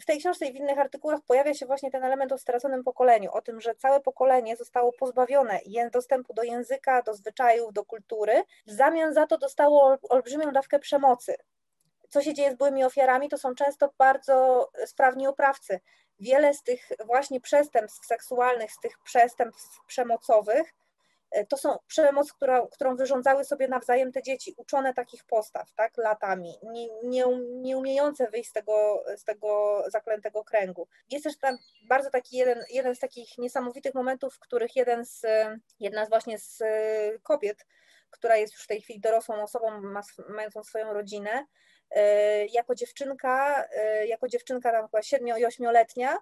w 0.01 0.05
tej 0.05 0.19
książce 0.19 0.45
i 0.45 0.53
w 0.53 0.55
innych 0.55 0.79
artykułach 0.79 1.19
pojawia 1.27 1.53
się 1.53 1.65
właśnie 1.65 1.91
ten 1.91 2.03
element 2.03 2.31
o 2.31 2.37
straconym 2.37 2.83
pokoleniu, 2.83 3.31
o 3.31 3.41
tym, 3.41 3.61
że 3.61 3.75
całe 3.75 3.99
pokolenie 3.99 4.55
zostało 4.55 4.91
pozbawione 4.99 5.59
dostępu 5.91 6.33
do 6.33 6.43
języka, 6.43 7.01
do 7.01 7.13
zwyczajów, 7.13 7.73
do 7.73 7.85
kultury, 7.85 8.43
w 8.67 8.71
zamian 8.71 9.13
za 9.13 9.27
to 9.27 9.37
dostało 9.37 9.97
olbrzymią 10.09 10.51
dawkę 10.51 10.79
przemocy. 10.79 11.35
Co 12.09 12.21
się 12.21 12.33
dzieje 12.33 12.51
z 12.51 12.55
byłymi 12.55 12.83
ofiarami, 12.83 13.29
to 13.29 13.37
są 13.37 13.55
często 13.55 13.93
bardzo 13.97 14.69
sprawni 14.85 15.27
oprawcy. 15.27 15.79
Wiele 16.19 16.53
z 16.53 16.63
tych 16.63 16.89
właśnie 17.05 17.41
przestępstw 17.41 18.05
seksualnych, 18.05 18.71
z 18.71 18.79
tych 18.79 18.99
przestępstw 19.03 19.85
przemocowych 19.87 20.73
to 21.49 21.57
są 21.57 21.77
przemoc, 21.87 22.33
która, 22.33 22.67
którą 22.71 22.95
wyrządzały 22.95 23.45
sobie 23.45 23.67
nawzajem 23.67 24.11
te 24.11 24.23
dzieci, 24.23 24.53
uczone 24.57 24.93
takich 24.93 25.23
postaw, 25.23 25.73
tak, 25.75 25.97
latami, 25.97 26.53
nie, 26.63 26.87
nie, 27.03 27.25
nie 27.61 27.77
umiejące 27.77 28.29
wyjść 28.29 28.49
z 28.49 28.53
tego, 28.53 29.03
z 29.17 29.23
tego 29.23 29.83
zaklętego 29.87 30.43
kręgu. 30.43 30.87
Jest 31.09 31.23
też 31.23 31.37
tam 31.37 31.57
bardzo 31.87 32.09
taki 32.09 32.37
jeden, 32.37 32.63
jeden 32.69 32.95
z 32.95 32.99
takich 32.99 33.37
niesamowitych 33.37 33.93
momentów, 33.93 34.35
w 34.35 34.39
których 34.39 34.75
jeden 34.75 35.05
z, 35.05 35.21
jedna 35.79 36.05
z 36.05 36.09
właśnie 36.09 36.39
z 36.39 36.63
kobiet, 37.23 37.65
która 38.09 38.37
jest 38.37 38.53
już 38.53 38.63
w 38.63 38.67
tej 38.67 38.81
chwili 38.81 38.99
dorosłą 38.99 39.43
osobą, 39.43 39.81
ma, 39.81 40.01
mającą 40.29 40.63
swoją 40.63 40.93
rodzinę, 40.93 41.45
e, 41.91 42.45
jako 42.45 42.75
dziewczynka, 42.75 43.67
e, 43.71 44.07
jako 44.07 44.27
dziewczynka 44.27 44.71
tam 44.71 44.87
chyba 44.87 45.01
7 45.01 45.27
i 45.27 45.45
8-letnia, 45.45 46.17
E, 46.17 46.19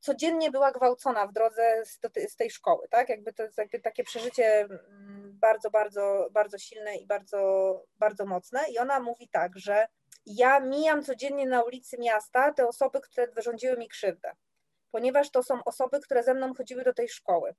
codziennie 0.00 0.50
była 0.50 0.72
gwałcona 0.72 1.26
w 1.26 1.32
drodze 1.32 1.82
z, 2.28 2.36
tej 2.36 2.50
szkoły, 2.50 2.88
tak? 2.90 3.08
Jakby 3.08 3.32
to 3.32 3.42
jest 3.42 3.58
jakby 3.58 3.80
takie 3.80 4.04
przeżycie 4.04 4.60
mm, 4.60 5.38
bardzo, 5.40 5.70
bardzo, 5.70 6.28
bardzo 6.32 6.58
silne 6.58 6.96
i 6.96 7.06
bardzo, 7.06 7.82
bardzo 7.98 8.26
mocne. 8.26 8.60
I 8.70 8.78
ona 8.78 9.00
mówi 9.00 9.28
tak, 9.28 9.58
że 9.58 9.86
ja 10.26 10.60
mijam 10.60 11.04
codziennie 11.04 11.46
na 11.46 11.62
ulicy 11.62 11.98
miasta 11.98 12.52
te 12.52 12.68
osoby, 12.68 13.00
które 13.00 13.26
wyrządziły 13.28 13.76
mi 13.76 13.88
krzywdę, 13.88 14.32
ponieważ 14.90 15.30
to 15.30 15.42
są 15.42 15.64
osoby, 15.64 16.00
które 16.00 16.22
ze 16.22 16.34
mną 16.34 16.54
chodziły 16.54 16.84
do 16.84 16.94
tej 16.94 17.08
szkoły. 17.08 17.54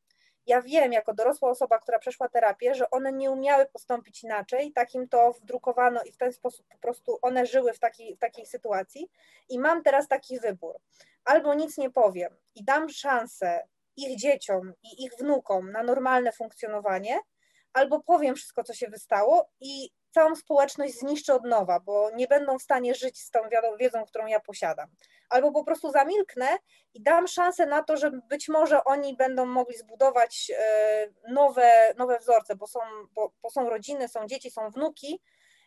Ja 0.48 0.62
wiem, 0.62 0.94
jako 0.94 1.14
dorosła 1.14 1.50
osoba, 1.50 1.80
która 1.80 2.00
przeszła 2.00 2.30
terapię, 2.30 2.76
że 2.76 2.90
one 2.90 3.14
nie 3.14 3.32
umiały 3.32 3.66
postąpić 3.66 4.24
inaczej, 4.24 4.72
takim 4.74 5.08
to 5.08 5.34
wdrukowano 5.34 6.04
i 6.04 6.12
w 6.12 6.18
ten 6.18 6.34
sposób 6.34 6.66
po 6.68 6.78
prostu 6.78 7.20
one 7.22 7.46
żyły 7.46 7.74
w 7.74 7.80
takiej, 7.80 8.16
w 8.16 8.20
takiej 8.20 8.46
sytuacji. 8.46 9.10
I 9.50 9.60
mam 9.60 9.84
teraz 9.84 10.08
taki 10.08 10.40
wybór 10.40 10.76
albo 11.26 11.54
nic 11.54 11.78
nie 11.78 11.90
powiem 11.90 12.36
i 12.56 12.64
dam 12.64 12.90
szansę 12.90 13.68
ich 13.96 14.18
dzieciom 14.18 14.74
i 14.84 15.04
ich 15.06 15.12
wnukom 15.20 15.72
na 15.72 15.84
normalne 15.84 16.32
funkcjonowanie, 16.32 17.20
albo 17.74 18.04
powiem 18.04 18.36
wszystko, 18.36 18.64
co 18.64 18.74
się 18.74 18.88
wystało 18.88 19.50
i 19.60 19.90
całą 20.12 20.36
społeczność 20.36 21.00
zniszczę 21.00 21.34
od 21.34 21.46
nowa, 21.46 21.80
bo 21.80 22.12
nie 22.16 22.28
będą 22.28 22.60
w 22.60 22.62
stanie 22.62 22.96
żyć 22.96 23.22
z 23.22 23.32
tą 23.32 23.40
wiedzą, 23.80 24.06
którą 24.06 24.26
ja 24.28 24.40
posiadam. 24.40 24.90
Albo 25.30 25.52
po 25.52 25.64
prostu 25.64 25.92
zamilknę 25.92 26.48
i 26.94 27.02
dam 27.02 27.28
szansę 27.28 27.66
na 27.66 27.84
to, 27.84 27.98
że 27.98 28.12
być 28.12 28.50
może 28.50 28.84
oni 28.84 29.16
będą 29.16 29.46
mogli 29.46 29.78
zbudować 29.78 30.52
e, 30.58 31.08
nowe, 31.30 31.94
nowe 31.98 32.20
wzorce, 32.20 32.56
bo 32.56 32.68
są, 32.68 32.80
bo, 33.12 33.32
bo 33.42 33.50
są 33.50 33.70
rodziny, 33.70 34.08
są 34.08 34.28
dzieci, 34.28 34.52
są 34.52 34.70
wnuki. 34.70 35.22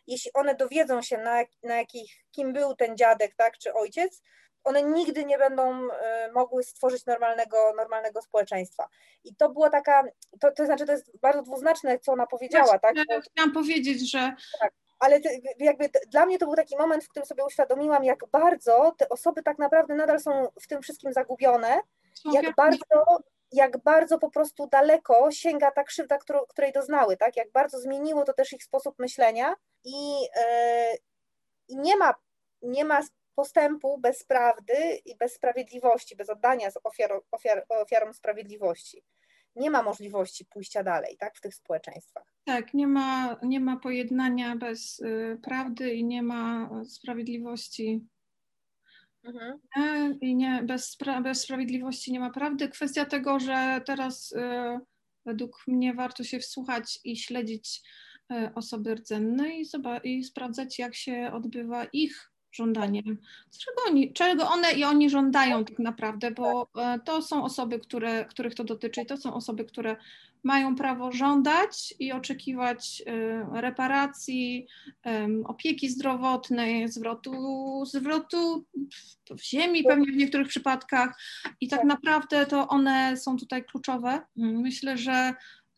Jeśli 0.07 0.33
one 0.33 0.55
dowiedzą 0.55 1.01
się, 1.01 1.17
na, 1.17 1.43
na 1.63 1.77
jakich, 1.77 2.11
kim 2.31 2.53
był 2.53 2.75
ten 2.75 2.97
dziadek, 2.97 3.35
tak, 3.35 3.57
czy 3.57 3.73
ojciec, 3.73 4.21
one 4.65 4.83
nigdy 4.83 5.25
nie 5.25 5.37
będą 5.37 5.91
e, 5.91 6.31
mogły 6.31 6.63
stworzyć 6.63 7.05
normalnego, 7.05 7.73
normalnego 7.77 8.21
społeczeństwa. 8.21 8.87
I 9.23 9.35
to 9.35 9.49
była 9.49 9.69
taka, 9.69 10.03
to, 10.39 10.51
to 10.51 10.65
znaczy 10.65 10.85
to 10.85 10.91
jest 10.91 11.17
bardzo 11.19 11.41
dwuznaczne, 11.41 11.99
co 11.99 12.11
ona 12.11 12.27
powiedziała, 12.27 12.79
tak? 12.79 12.95
Bo, 12.95 13.21
chciałam 13.21 13.51
powiedzieć, 13.51 14.11
że 14.11 14.33
tak, 14.59 14.73
ale 14.99 15.19
jakby 15.59 15.89
dla 16.07 16.25
mnie 16.25 16.37
to 16.37 16.45
był 16.45 16.55
taki 16.55 16.77
moment, 16.77 17.03
w 17.03 17.09
którym 17.09 17.25
sobie 17.25 17.45
uświadomiłam, 17.45 18.03
jak 18.03 18.19
bardzo 18.31 18.93
te 18.97 19.09
osoby 19.09 19.43
tak 19.43 19.59
naprawdę 19.59 19.95
nadal 19.95 20.19
są 20.19 20.47
w 20.61 20.67
tym 20.67 20.81
wszystkim 20.81 21.13
zagubione, 21.13 21.81
jak 22.33 22.55
bardzo, 22.55 23.19
jak 23.51 23.83
bardzo 23.83 24.19
po 24.19 24.29
prostu 24.29 24.67
daleko 24.67 25.31
sięga 25.31 25.71
ta 25.71 25.83
krzywda, 25.83 26.17
którą, 26.17 26.39
której 26.39 26.71
doznały, 26.71 27.17
tak? 27.17 27.35
Jak 27.35 27.51
bardzo 27.51 27.79
zmieniło 27.79 28.23
to 28.23 28.33
też 28.33 28.53
ich 28.53 28.63
sposób 28.63 28.99
myślenia 28.99 29.53
i, 29.83 30.21
yy, 30.21 30.97
i 31.67 31.77
nie 31.77 31.97
ma 31.97 32.13
nie 32.65 32.85
ma 32.85 33.01
postępu 33.35 33.97
bez 33.97 34.23
prawdy 34.23 35.01
i 35.05 35.15
bez 35.15 35.33
sprawiedliwości, 35.33 36.15
bez 36.15 36.29
oddania 36.29 36.69
ofiar, 36.83 37.21
ofiar, 37.31 37.65
ofiarom 37.69 38.13
sprawiedliwości. 38.13 39.03
Nie 39.55 39.71
ma 39.71 39.83
możliwości 39.83 40.45
pójścia 40.45 40.83
dalej 40.83 41.17
tak, 41.19 41.37
w 41.37 41.41
tych 41.41 41.55
społeczeństwach. 41.55 42.23
Tak, 42.45 42.73
nie 42.73 42.87
ma, 42.87 43.39
nie 43.43 43.59
ma 43.59 43.77
pojednania 43.77 44.55
bez 44.55 44.99
y, 44.99 45.39
prawdy 45.43 45.93
i 45.93 46.05
nie 46.05 46.23
ma 46.23 46.69
sprawiedliwości. 46.89 48.05
Mhm. 49.23 49.59
I 50.21 50.35
nie, 50.35 50.63
bez, 50.63 50.97
bez 51.23 51.41
sprawiedliwości 51.41 52.11
nie 52.11 52.19
ma 52.19 52.29
prawdy. 52.29 52.69
Kwestia 52.69 53.05
tego, 53.05 53.39
że 53.39 53.81
teraz 53.85 54.31
y, 54.31 54.79
według 55.25 55.63
mnie 55.67 55.93
warto 55.93 56.23
się 56.23 56.39
wsłuchać 56.39 56.99
i 57.03 57.17
śledzić 57.17 57.81
y, 58.31 58.53
osoby 58.55 58.95
rdzenne 58.95 59.49
i, 59.49 59.65
i 60.03 60.23
sprawdzać, 60.23 60.79
jak 60.79 60.95
się 60.95 61.31
odbywa 61.33 61.85
ich 61.85 62.31
żądanie. 62.55 63.03
Czego, 63.59 63.81
oni, 63.87 64.13
czego 64.13 64.49
one 64.49 64.71
i 64.71 64.83
oni 64.83 65.09
żądają 65.09 65.65
tak 65.65 65.79
naprawdę, 65.79 66.31
bo 66.31 66.67
e, 66.77 66.99
to 66.99 67.21
są 67.21 67.43
osoby, 67.43 67.79
które, 67.79 68.25
których 68.25 68.55
to 68.55 68.63
dotyczy 68.63 69.01
i 69.01 69.05
to 69.05 69.17
są 69.17 69.33
osoby, 69.33 69.65
które 69.65 69.95
mają 70.43 70.75
prawo 70.75 71.11
żądać 71.11 71.93
i 71.99 72.11
oczekiwać 72.11 73.03
e, 73.05 73.61
reparacji, 73.61 74.67
opieki 75.45 75.89
zdrowotnej, 75.89 76.89
zwrotu, 76.89 77.33
zwrotu 77.85 78.65
w 79.29 79.43
ziemi 79.43 79.83
pewnie 79.83 80.11
w 80.11 80.15
niektórych 80.15 80.47
przypadkach 80.47 81.19
i 81.61 81.67
tak, 81.67 81.79
tak 81.79 81.87
naprawdę 81.87 82.45
to 82.45 82.67
one 82.67 83.17
są 83.17 83.37
tutaj 83.37 83.65
kluczowe. 83.65 84.21
Myślę, 84.35 84.97
że 84.97 85.33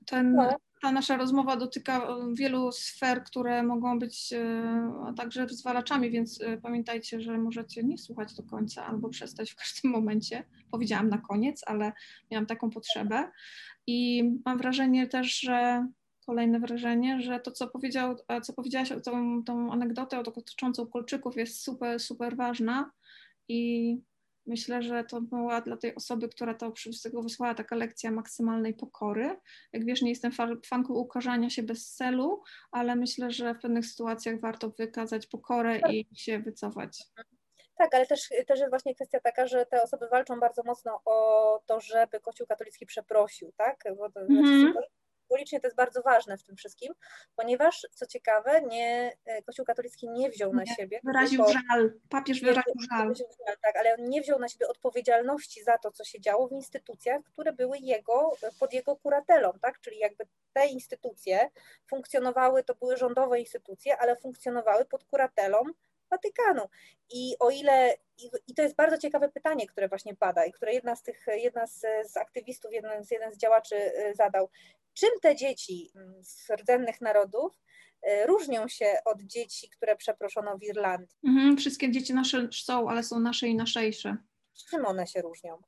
ten, 0.06 0.34
no 0.34 0.58
ta 0.88 0.92
nasza 0.92 1.18
rozmowa 1.18 1.58
dotyka 1.58 2.08
e, 2.08 2.34
wielu 2.34 2.72
sfer, 2.72 3.24
które 3.24 3.64
mogą 3.64 4.00
być 4.00 4.34
e, 4.34 5.14
także 5.18 5.46
wyzwalaczami, 5.46 6.10
więc 6.10 6.42
e, 6.42 6.58
pamiętajcie, 6.58 7.22
że 7.22 7.38
możecie 7.38 7.84
nie 7.84 7.98
słuchać 7.98 8.36
do 8.36 8.44
końca 8.44 8.86
albo 8.86 9.10
przestać 9.10 9.52
w 9.52 9.56
każdym 9.56 9.92
momencie. 9.92 10.44
Powiedziałam 10.72 11.10
na 11.10 11.18
koniec, 11.18 11.64
ale 11.66 11.92
miałam 12.32 12.46
taką 12.46 12.70
potrzebę 12.70 13.32
i 13.88 14.24
mam 14.46 14.58
wrażenie 14.58 15.08
też, 15.08 15.40
że 15.40 15.88
kolejne 16.26 16.60
wrażenie, 16.60 17.22
że 17.22 17.40
to, 17.40 17.52
co, 17.52 17.68
powiedział, 17.68 18.16
co 18.44 18.54
powiedziałaś, 18.54 18.90
tą, 19.04 19.44
tą 19.44 19.72
anegdotę 19.72 20.24
dotyczącą 20.24 20.88
kolczyków 20.88 21.38
jest 21.38 21.64
super, 21.64 22.00
super 22.00 22.36
ważna 22.36 22.92
i 23.48 24.02
Myślę, 24.48 24.82
że 24.82 25.04
to 25.04 25.22
była 25.22 25.62
dla 25.62 25.78
tej 25.78 25.96
osoby, 25.96 26.30
która 26.30 26.54
to 26.54 26.72
wszystkiego 26.72 27.22
wysłała, 27.24 27.56
taka 27.56 27.76
lekcja 27.76 28.12
maksymalnej 28.12 28.74
pokory. 28.74 29.40
Jak 29.74 29.86
wiesz, 29.86 30.02
nie 30.02 30.10
jestem 30.10 30.32
fanką 30.66 30.94
ukarzania 30.94 31.50
się 31.50 31.64
bez 31.64 31.94
celu, 31.94 32.42
ale 32.72 32.96
myślę, 32.96 33.32
że 33.32 33.54
w 33.54 33.62
pewnych 33.62 33.86
sytuacjach 33.86 34.40
warto 34.40 34.70
wykazać 34.70 35.28
pokorę 35.28 35.80
i 35.80 36.08
się 36.16 36.40
wycofać. 36.40 37.04
Tak, 37.78 37.96
ale 37.96 38.06
też, 38.06 38.30
też 38.48 38.60
jest 38.60 38.70
właśnie 38.70 38.96
kwestia 38.96 39.20
taka, 39.20 39.48
że 39.48 39.66
te 39.66 39.84
osoby 39.84 40.08
walczą 40.12 40.40
bardzo 40.40 40.64
mocno 40.66 41.02
o 41.06 41.60
to, 41.66 41.80
żeby 41.80 42.20
Kościół 42.20 42.48
katolicki 42.48 42.86
przeprosił, 42.86 43.52
tak? 43.58 43.84
Bo 43.98 44.12
to, 44.12 44.20
mm 44.20 44.46
-hmm 44.46 44.74
symbolicznie 45.28 45.60
to 45.60 45.68
jest 45.68 45.78
bardzo 45.78 46.02
ważne 46.02 46.38
w 46.38 46.44
tym 46.44 46.56
wszystkim, 46.56 46.94
ponieważ 47.36 47.88
co 47.92 48.06
ciekawe, 48.06 48.62
nie, 48.62 49.18
e, 49.26 49.42
Kościół 49.42 49.66
katolicki 49.66 50.10
nie 50.10 50.30
wziął 50.30 50.54
na 50.54 50.66
siebie. 50.66 51.00
Wyraził 51.04 51.44
żal, 51.46 51.94
papież 52.10 52.42
wyraził 52.42 52.74
żal. 52.92 53.14
Tak, 53.62 53.76
ale 53.76 53.96
on 53.96 54.10
nie 54.10 54.22
wziął 54.22 54.40
na 54.40 54.50
siebie 54.50 54.68
odpowiedzialności 54.68 55.64
za 55.64 55.78
to, 55.78 55.92
co 55.92 56.04
się 56.04 56.22
działo 56.22 56.48
w 56.48 56.52
instytucjach, 56.52 57.24
które 57.24 57.54
były 57.54 57.78
jego, 57.78 58.32
pod 58.60 58.74
jego 58.74 58.96
kuratelą, 58.96 59.54
tak? 59.62 59.80
Czyli 59.80 60.00
jakby 60.00 60.26
te 60.54 60.68
instytucje 60.68 61.50
funkcjonowały, 61.90 62.64
to 62.64 62.76
były 62.76 62.98
rządowe 62.98 63.40
instytucje, 63.40 63.98
ale 63.98 64.16
funkcjonowały 64.16 64.86
pod 64.86 65.04
kuratelą 65.04 65.58
Watykanu. 66.12 66.62
I 67.10 67.36
o 67.40 67.50
ile, 67.50 67.96
i, 68.18 68.30
i, 68.48 68.54
to 68.54 68.62
jest 68.62 68.76
bardzo 68.76 68.98
ciekawe 68.98 69.30
pytanie, 69.30 69.68
które 69.68 69.88
właśnie 69.88 70.16
pada 70.16 70.46
i 70.46 70.52
które 70.52 70.74
jedna 70.74 70.96
z 70.96 71.04
tych, 71.04 71.26
jedna 71.28 71.68
z, 71.68 71.86
z 72.06 72.18
aktywistów, 72.18 72.74
jeden 72.74 73.04
z, 73.06 73.12
jeden 73.12 73.34
z 73.34 73.38
działaczy 73.38 73.76
y, 73.76 74.16
zadał. 74.16 74.50
Czym 74.94 75.10
te 75.22 75.36
dzieci 75.36 75.92
mm, 75.96 76.24
z 76.24 76.50
rdzennych 76.50 77.02
narodów 77.02 77.54
y, 78.08 78.26
różnią 78.26 78.68
się 78.68 79.00
od 79.06 79.22
dzieci, 79.22 79.70
które 79.70 79.96
przeproszono 79.96 80.58
w 80.58 80.64
Irlandii? 80.64 81.18
Mhm, 81.28 81.58
wszystkie 81.58 81.92
dzieci 81.92 82.14
nasze 82.14 82.48
są, 82.52 82.90
ale 82.90 83.04
są 83.04 83.20
nasze 83.20 83.48
i 83.48 83.56
naszejsze. 83.56 84.18
Czym 84.70 84.86
one 84.86 85.08
się 85.08 85.22
różnią? 85.22 85.62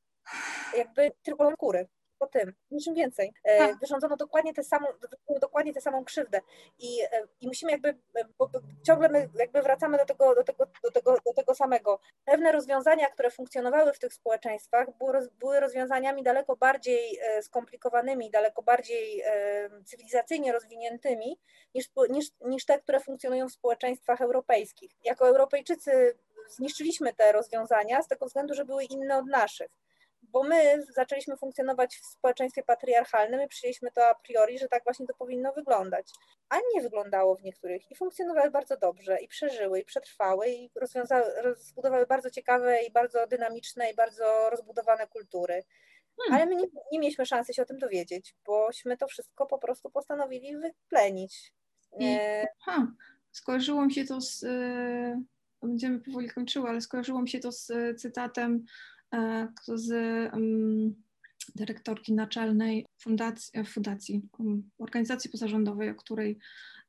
Jakby 0.77 1.11
tylko 1.23 1.57
kury 1.57 1.87
po 2.19 2.27
tym, 2.27 2.53
niczym 2.71 2.93
więcej. 2.93 3.33
E, 3.43 3.57
tak. 3.57 3.79
Wyrządzono 3.79 4.17
dokładnie 4.17 4.53
tę 4.53 4.63
samą, 4.63 4.87
dokładnie 5.41 5.73
tę 5.73 5.81
samą 5.81 6.05
krzywdę 6.05 6.41
i, 6.79 7.01
e, 7.11 7.27
i 7.41 7.47
musimy 7.47 7.71
jakby, 7.71 7.97
bo 8.37 8.49
ciągle 8.83 9.09
my 9.09 9.29
jakby 9.35 9.61
wracamy 9.61 9.97
do 9.97 10.05
tego, 10.05 10.35
do, 10.35 10.43
tego, 10.43 10.65
do, 10.83 10.91
tego, 10.91 11.17
do 11.25 11.33
tego 11.33 11.55
samego. 11.55 11.99
Pewne 12.25 12.51
rozwiązania, 12.51 13.09
które 13.09 13.31
funkcjonowały 13.31 13.93
w 13.93 13.99
tych 13.99 14.13
społeczeństwach 14.13 14.87
były, 15.39 15.59
rozwiązaniami 15.59 16.23
daleko 16.23 16.55
bardziej 16.55 17.19
e, 17.21 17.43
skomplikowanymi, 17.43 18.31
daleko 18.31 18.61
bardziej 18.61 19.23
cywilizacyjnie 19.85 20.51
rozwiniętymi 20.51 21.39
niż, 21.75 21.85
niż, 22.09 22.25
niż 22.41 22.65
te, 22.65 22.79
które 22.79 22.99
funkcjonują 22.99 23.49
w 23.49 23.51
społeczeństwach 23.51 24.21
europejskich. 24.21 24.91
Jako 25.03 25.27
Europejczycy 25.27 26.17
zniszczyliśmy 26.49 27.13
te 27.13 27.31
rozwiązania 27.31 28.01
z 28.01 28.07
tego 28.07 28.25
względu, 28.25 28.53
że 28.53 28.65
były 28.65 28.83
inne 28.83 29.17
od 29.17 29.25
naszych 29.25 29.69
bo 30.31 30.43
my 30.43 30.85
zaczęliśmy 30.95 31.37
funkcjonować 31.37 31.97
w 31.97 32.05
społeczeństwie 32.05 32.63
patriarchalnym 32.63 33.41
i 33.41 33.47
przyjęliśmy 33.47 33.91
to 33.91 34.09
a 34.09 34.15
priori, 34.15 34.59
że 34.59 34.67
tak 34.67 34.83
właśnie 34.83 35.07
to 35.07 35.13
powinno 35.13 35.53
wyglądać. 35.53 36.11
A 36.49 36.55
nie 36.73 36.81
wyglądało 36.81 37.35
w 37.35 37.43
niektórych 37.43 37.91
i 37.91 37.95
funkcjonowały 37.95 38.51
bardzo 38.51 38.77
dobrze 38.77 39.17
i 39.21 39.27
przeżyły 39.27 39.79
i 39.79 39.85
przetrwały 39.85 40.49
i 40.49 40.71
rozbudowały 41.43 42.05
bardzo 42.05 42.29
ciekawe 42.29 42.83
i 42.83 42.91
bardzo 42.91 43.27
dynamiczne 43.27 43.91
i 43.91 43.95
bardzo 43.95 44.49
rozbudowane 44.49 45.07
kultury. 45.07 45.63
Hmm. 46.17 46.35
Ale 46.35 46.45
my 46.45 46.55
nie, 46.55 46.67
nie, 46.91 46.99
mieliśmy 46.99 47.25
szansy 47.25 47.53
się 47.53 47.61
o 47.61 47.65
tym 47.65 47.77
dowiedzieć, 47.77 48.35
bośmy 48.45 48.97
to 48.97 49.07
wszystko 49.07 49.45
po 49.45 49.57
prostu 49.57 49.89
postanowili 49.89 50.57
wyplenić. 50.57 51.53
Nie... 51.97 52.47
Ha, 52.65 52.87
skojarzyło 53.31 53.85
mi 53.85 53.93
się 53.93 54.05
to 54.05 54.21
z. 54.21 54.41
Yy, 54.41 55.23
będziemy 55.61 55.99
powoli 55.99 56.29
kończyły, 56.29 56.69
ale 56.69 56.81
skojarzyło 56.81 57.21
mi 57.21 57.29
się 57.29 57.39
to 57.39 57.51
z 57.51 57.69
y, 57.69 57.95
cytatem 57.95 58.65
E, 58.65 58.98
z 59.67 59.91
dyrektorki 61.55 62.13
naczelnej 62.13 62.85
fundacji, 62.97 63.59
e, 63.59 63.63
fundacji, 63.63 64.21
organizacji 64.79 65.29
pozarządowej, 65.29 65.89
o 65.89 65.95
której, 65.95 66.39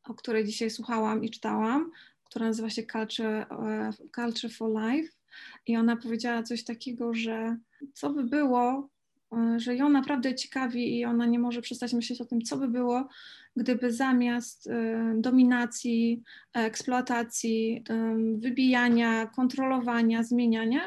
o 0.05 0.15
której 0.15 0.45
dzisiaj 0.45 0.71
słuchałam 0.71 1.25
i 1.25 1.31
czytałam, 1.31 1.91
która 2.25 2.47
nazywa 2.47 2.71
się 2.71 2.83
Culture, 2.83 3.27
e, 3.27 3.91
Culture 4.15 4.51
for 4.51 4.71
Life. 4.83 5.09
I 5.67 5.77
ona 5.77 5.97
powiedziała 5.97 6.43
coś 6.43 6.65
takiego, 6.65 7.15
że 7.15 7.57
co 7.95 8.11
by 8.11 8.25
było, 8.25 8.89
że 9.57 9.77
ją 9.77 9.89
naprawdę 9.89 10.35
ciekawi 10.35 10.99
i 10.99 11.05
ona 11.05 11.27
nie 11.27 11.39
może 11.39 11.63
przestać 11.63 11.93
myśleć 11.93 12.21
o 12.21 12.25
tym, 12.25 12.43
co 12.43 12.57
by 12.57 12.69
było, 12.69 13.09
gdyby 13.57 13.93
zamiast 13.93 14.71
dominacji, 15.15 16.23
eksploatacji, 16.55 17.85
wybijania, 18.35 19.27
kontrolowania, 19.27 20.23
zmieniania, 20.23 20.81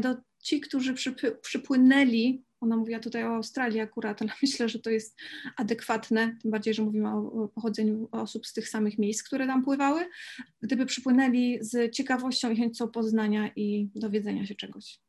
do 0.00 0.14
ci, 0.44 0.60
którzy 0.60 0.94
przypłynęli, 1.42 2.44
ona 2.60 2.76
mówiła 2.76 3.00
tutaj 3.00 3.24
o 3.24 3.28
Australii 3.28 3.80
akurat, 3.80 4.22
ale 4.22 4.30
myślę, 4.42 4.68
że 4.68 4.78
to 4.78 4.90
jest 4.90 5.18
adekwatne, 5.56 6.36
tym 6.42 6.50
bardziej, 6.50 6.74
że 6.74 6.82
mówimy 6.82 7.08
o 7.08 7.48
pochodzeniu 7.48 8.08
osób 8.12 8.46
z 8.46 8.52
tych 8.52 8.68
samych 8.68 8.98
miejsc, 8.98 9.22
które 9.22 9.46
tam 9.46 9.64
pływały, 9.64 10.08
gdyby 10.62 10.86
przypłynęli 10.86 11.58
z 11.60 11.94
ciekawością 11.94 12.50
i 12.50 12.56
chęcią 12.56 12.88
poznania 12.88 13.50
i 13.56 13.90
dowiedzenia 13.94 14.46
się 14.46 14.54
czegoś. 14.54 15.00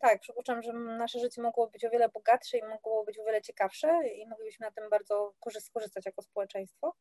Tak, 0.00 0.20
przypuszczam, 0.20 0.62
że 0.62 0.72
nasze 0.72 1.20
życie 1.20 1.42
mogło 1.42 1.70
być 1.70 1.84
o 1.84 1.90
wiele 1.90 2.08
bogatsze 2.08 2.58
i 2.58 2.62
mogło 2.62 3.04
być 3.04 3.18
o 3.18 3.24
wiele 3.24 3.42
ciekawsze 3.42 4.08
i 4.16 4.28
moglibyśmy 4.28 4.66
na 4.66 4.72
tym 4.72 4.90
bardzo 4.90 5.34
skorzystać 5.60 6.06
jako 6.06 6.22
społeczeństwo, 6.22 6.96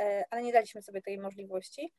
e, 0.00 0.24
ale 0.30 0.42
nie 0.42 0.52
daliśmy 0.52 0.82
sobie 0.82 1.02
tej 1.02 1.18
możliwości. 1.18 1.92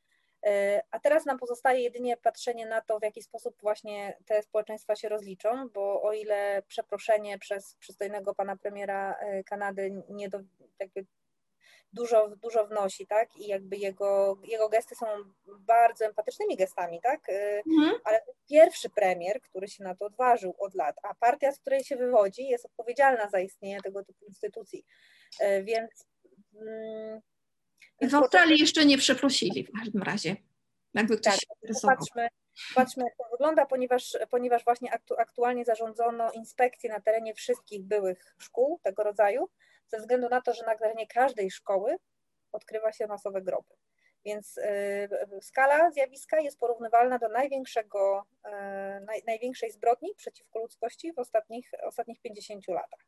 E, 0.46 0.82
a 0.90 1.00
teraz 1.00 1.26
nam 1.26 1.38
pozostaje 1.38 1.80
jedynie 1.80 2.16
patrzenie 2.16 2.66
na 2.66 2.80
to, 2.80 2.98
w 2.98 3.02
jaki 3.02 3.22
sposób 3.22 3.56
właśnie 3.62 4.18
te 4.26 4.42
społeczeństwa 4.42 4.96
się 4.96 5.08
rozliczą, 5.08 5.68
bo 5.68 6.02
o 6.02 6.12
ile 6.12 6.62
przeproszenie 6.68 7.38
przez 7.38 7.74
przystojnego 7.74 8.34
pana 8.34 8.56
premiera 8.56 9.14
e, 9.20 9.44
Kanady 9.44 10.02
nie 10.08 10.28
do, 10.28 10.40
jakby 10.78 11.06
dużo, 11.92 12.28
dużo 12.42 12.66
wnosi, 12.66 13.06
tak? 13.06 13.36
I 13.36 13.46
jakby 13.46 13.76
jego, 13.76 14.38
jego 14.44 14.68
gesty 14.68 14.94
są 14.94 15.06
bardzo 15.46 16.04
empatycznymi 16.04 16.56
gestami, 16.56 17.00
tak? 17.00 17.28
E, 17.28 17.62
mhm. 17.78 18.00
Ale 18.04 18.20
to 18.20 18.32
pierwszy 18.48 18.90
premier, 18.90 19.40
który 19.40 19.68
się 19.68 19.84
na 19.84 19.94
to 19.94 20.04
odważył 20.04 20.54
od 20.58 20.74
lat, 20.74 20.96
a 21.02 21.14
partia, 21.14 21.52
z 21.52 21.60
której 21.60 21.84
się 21.84 21.96
wywodzi, 21.96 22.48
jest 22.48 22.64
odpowiedzialna 22.64 23.28
za 23.28 23.40
istnienie 23.40 23.80
tego 23.80 24.04
typu 24.04 24.24
instytucji. 24.24 24.84
Więc. 25.62 26.06
Mm, 26.54 27.20
w 28.02 28.14
Australii 28.14 28.60
jeszcze 28.60 28.84
nie 28.84 28.98
przeprosili 28.98 29.64
w 29.64 29.72
każdym 29.80 30.02
razie. 30.02 30.36
Jakby 30.94 31.18
ktoś 31.18 31.32
tak, 31.32 31.40
się 31.40 31.86
patrzmy, 31.86 32.28
patrzmy, 32.74 33.04
jak 33.04 33.16
to 33.16 33.24
wygląda, 33.30 33.66
ponieważ, 33.66 34.18
ponieważ 34.30 34.64
właśnie 34.64 34.92
aktu, 34.92 35.14
aktualnie 35.18 35.64
zarządzono 35.64 36.32
inspekcje 36.32 36.90
na 36.90 37.00
terenie 37.00 37.34
wszystkich 37.34 37.82
byłych 37.82 38.34
szkół 38.38 38.80
tego 38.82 39.02
rodzaju, 39.02 39.48
ze 39.88 39.98
względu 39.98 40.28
na 40.28 40.40
to, 40.40 40.54
że 40.54 40.64
na 40.66 40.76
terenie 40.76 41.06
każdej 41.06 41.50
szkoły 41.50 41.96
odkrywa 42.52 42.92
się 42.92 43.06
masowe 43.06 43.42
groby. 43.42 43.74
Więc 44.24 44.58
y, 44.58 45.08
skala 45.40 45.90
zjawiska 45.90 46.40
jest 46.40 46.58
porównywalna 46.58 47.18
do 47.18 47.28
największego, 47.28 48.24
y, 48.46 48.50
naj, 49.00 49.22
największej 49.26 49.70
zbrodni 49.70 50.14
przeciwko 50.16 50.58
ludzkości 50.58 51.12
w 51.12 51.18
ostatnich, 51.18 51.70
ostatnich 51.82 52.20
50 52.20 52.68
latach. 52.68 53.06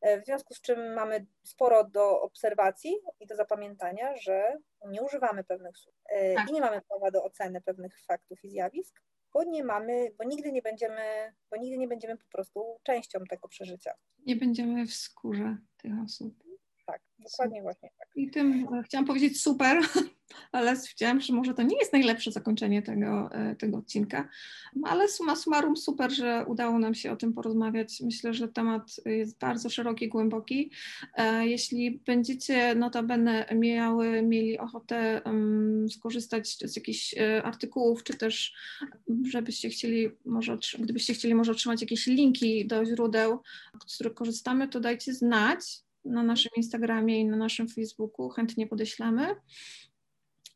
E, 0.00 0.20
w 0.20 0.24
związku 0.24 0.54
z 0.54 0.60
czym 0.60 0.94
mamy 0.94 1.26
sporo 1.42 1.84
do 1.84 2.20
obserwacji 2.20 2.94
i 3.20 3.26
do 3.26 3.36
zapamiętania, 3.36 4.16
że 4.16 4.56
nie 4.86 5.02
używamy 5.02 5.44
pewnych 5.44 5.78
słów 5.78 5.94
e, 6.10 6.34
tak. 6.34 6.50
i 6.50 6.52
nie 6.52 6.60
mamy 6.60 6.82
prawa 6.88 7.10
do 7.10 7.24
oceny 7.24 7.60
pewnych 7.60 8.00
faktów 8.00 8.44
i 8.44 8.50
zjawisk, 8.50 9.02
bo 9.34 9.44
nie 9.44 9.64
mamy, 9.64 10.10
bo 10.18 10.24
nigdy 10.24 10.52
nie 10.52 10.62
będziemy, 10.62 11.32
bo 11.50 11.56
nigdy 11.56 11.78
nie 11.78 11.88
będziemy 11.88 12.16
po 12.16 12.28
prostu 12.32 12.78
częścią 12.82 13.18
tego 13.30 13.48
przeżycia. 13.48 13.94
Nie 14.26 14.36
będziemy 14.36 14.86
w 14.86 14.94
skórze 14.94 15.56
tych 15.76 15.92
osób. 16.04 16.47
Tak, 16.92 17.00
dokładnie 17.18 17.62
właśnie 17.62 17.90
tak. 17.98 18.08
I 18.16 18.30
tym 18.30 18.68
e, 18.74 18.82
chciałam 18.82 19.06
powiedzieć 19.06 19.42
super, 19.42 19.82
ale 20.52 20.76
stwierdziłam, 20.76 21.20
że 21.20 21.32
może 21.32 21.54
to 21.54 21.62
nie 21.62 21.78
jest 21.78 21.92
najlepsze 21.92 22.32
zakończenie 22.32 22.82
tego, 22.82 23.28
e, 23.32 23.56
tego 23.56 23.76
odcinka, 23.76 24.28
ale 24.84 25.08
suma 25.08 25.36
summarum 25.36 25.76
super, 25.76 26.12
że 26.12 26.44
udało 26.46 26.78
nam 26.78 26.94
się 26.94 27.12
o 27.12 27.16
tym 27.16 27.32
porozmawiać. 27.32 28.00
Myślę, 28.00 28.34
że 28.34 28.48
temat 28.48 28.96
jest 29.04 29.38
bardzo 29.38 29.70
szeroki, 29.70 30.08
głęboki. 30.08 30.70
E, 31.14 31.46
jeśli 31.46 32.00
będziecie 32.06 32.74
notabene 32.74 33.46
miały, 33.54 34.22
mieli 34.22 34.58
ochotę 34.58 35.20
skorzystać 35.90 36.48
z 36.48 36.76
jakichś 36.76 37.14
artykułów, 37.44 38.04
czy 38.04 38.14
też 38.14 38.54
żebyście 39.24 39.68
chcieli, 39.68 40.10
może, 40.24 40.58
gdybyście 40.78 41.14
chcieli 41.14 41.34
może 41.34 41.52
otrzymać 41.52 41.80
jakieś 41.80 42.06
linki 42.06 42.66
do 42.66 42.84
źródeł, 42.84 43.42
z 43.86 43.94
których 43.94 44.14
korzystamy, 44.14 44.68
to 44.68 44.80
dajcie 44.80 45.14
znać 45.14 45.87
na 46.04 46.22
naszym 46.22 46.52
Instagramie 46.56 47.20
i 47.20 47.24
na 47.24 47.36
naszym 47.36 47.68
Facebooku. 47.68 48.28
Chętnie 48.28 48.66
podeślemy. 48.66 49.36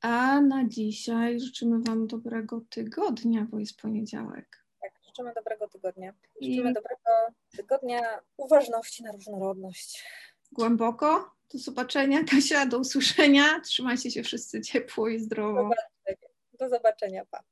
A 0.01 0.41
na 0.41 0.69
dzisiaj 0.69 1.41
życzymy 1.41 1.81
Wam 1.83 2.07
dobrego 2.07 2.61
tygodnia, 2.71 3.47
bo 3.51 3.59
jest 3.59 3.81
poniedziałek. 3.81 4.65
Tak, 4.81 4.93
życzymy 5.07 5.33
dobrego 5.35 5.69
tygodnia. 5.69 6.13
Życzymy 6.43 6.71
I... 6.71 6.75
dobrego 6.75 7.11
tygodnia 7.57 8.01
uważności 8.37 9.03
na 9.03 9.13
różnorodność. 9.13 10.05
Głęboko. 10.53 11.31
Do 11.53 11.59
zobaczenia, 11.59 12.25
Kasia, 12.25 12.67
do 12.67 12.79
usłyszenia. 12.79 13.61
Trzymajcie 13.61 14.11
się 14.11 14.23
wszyscy 14.23 14.61
ciepło 14.61 15.09
i 15.09 15.19
zdrowo. 15.19 15.63
Do 15.63 15.69
zobaczenia. 15.69 16.29
Do 16.59 16.69
zobaczenia, 16.69 17.25
pa. 17.25 17.43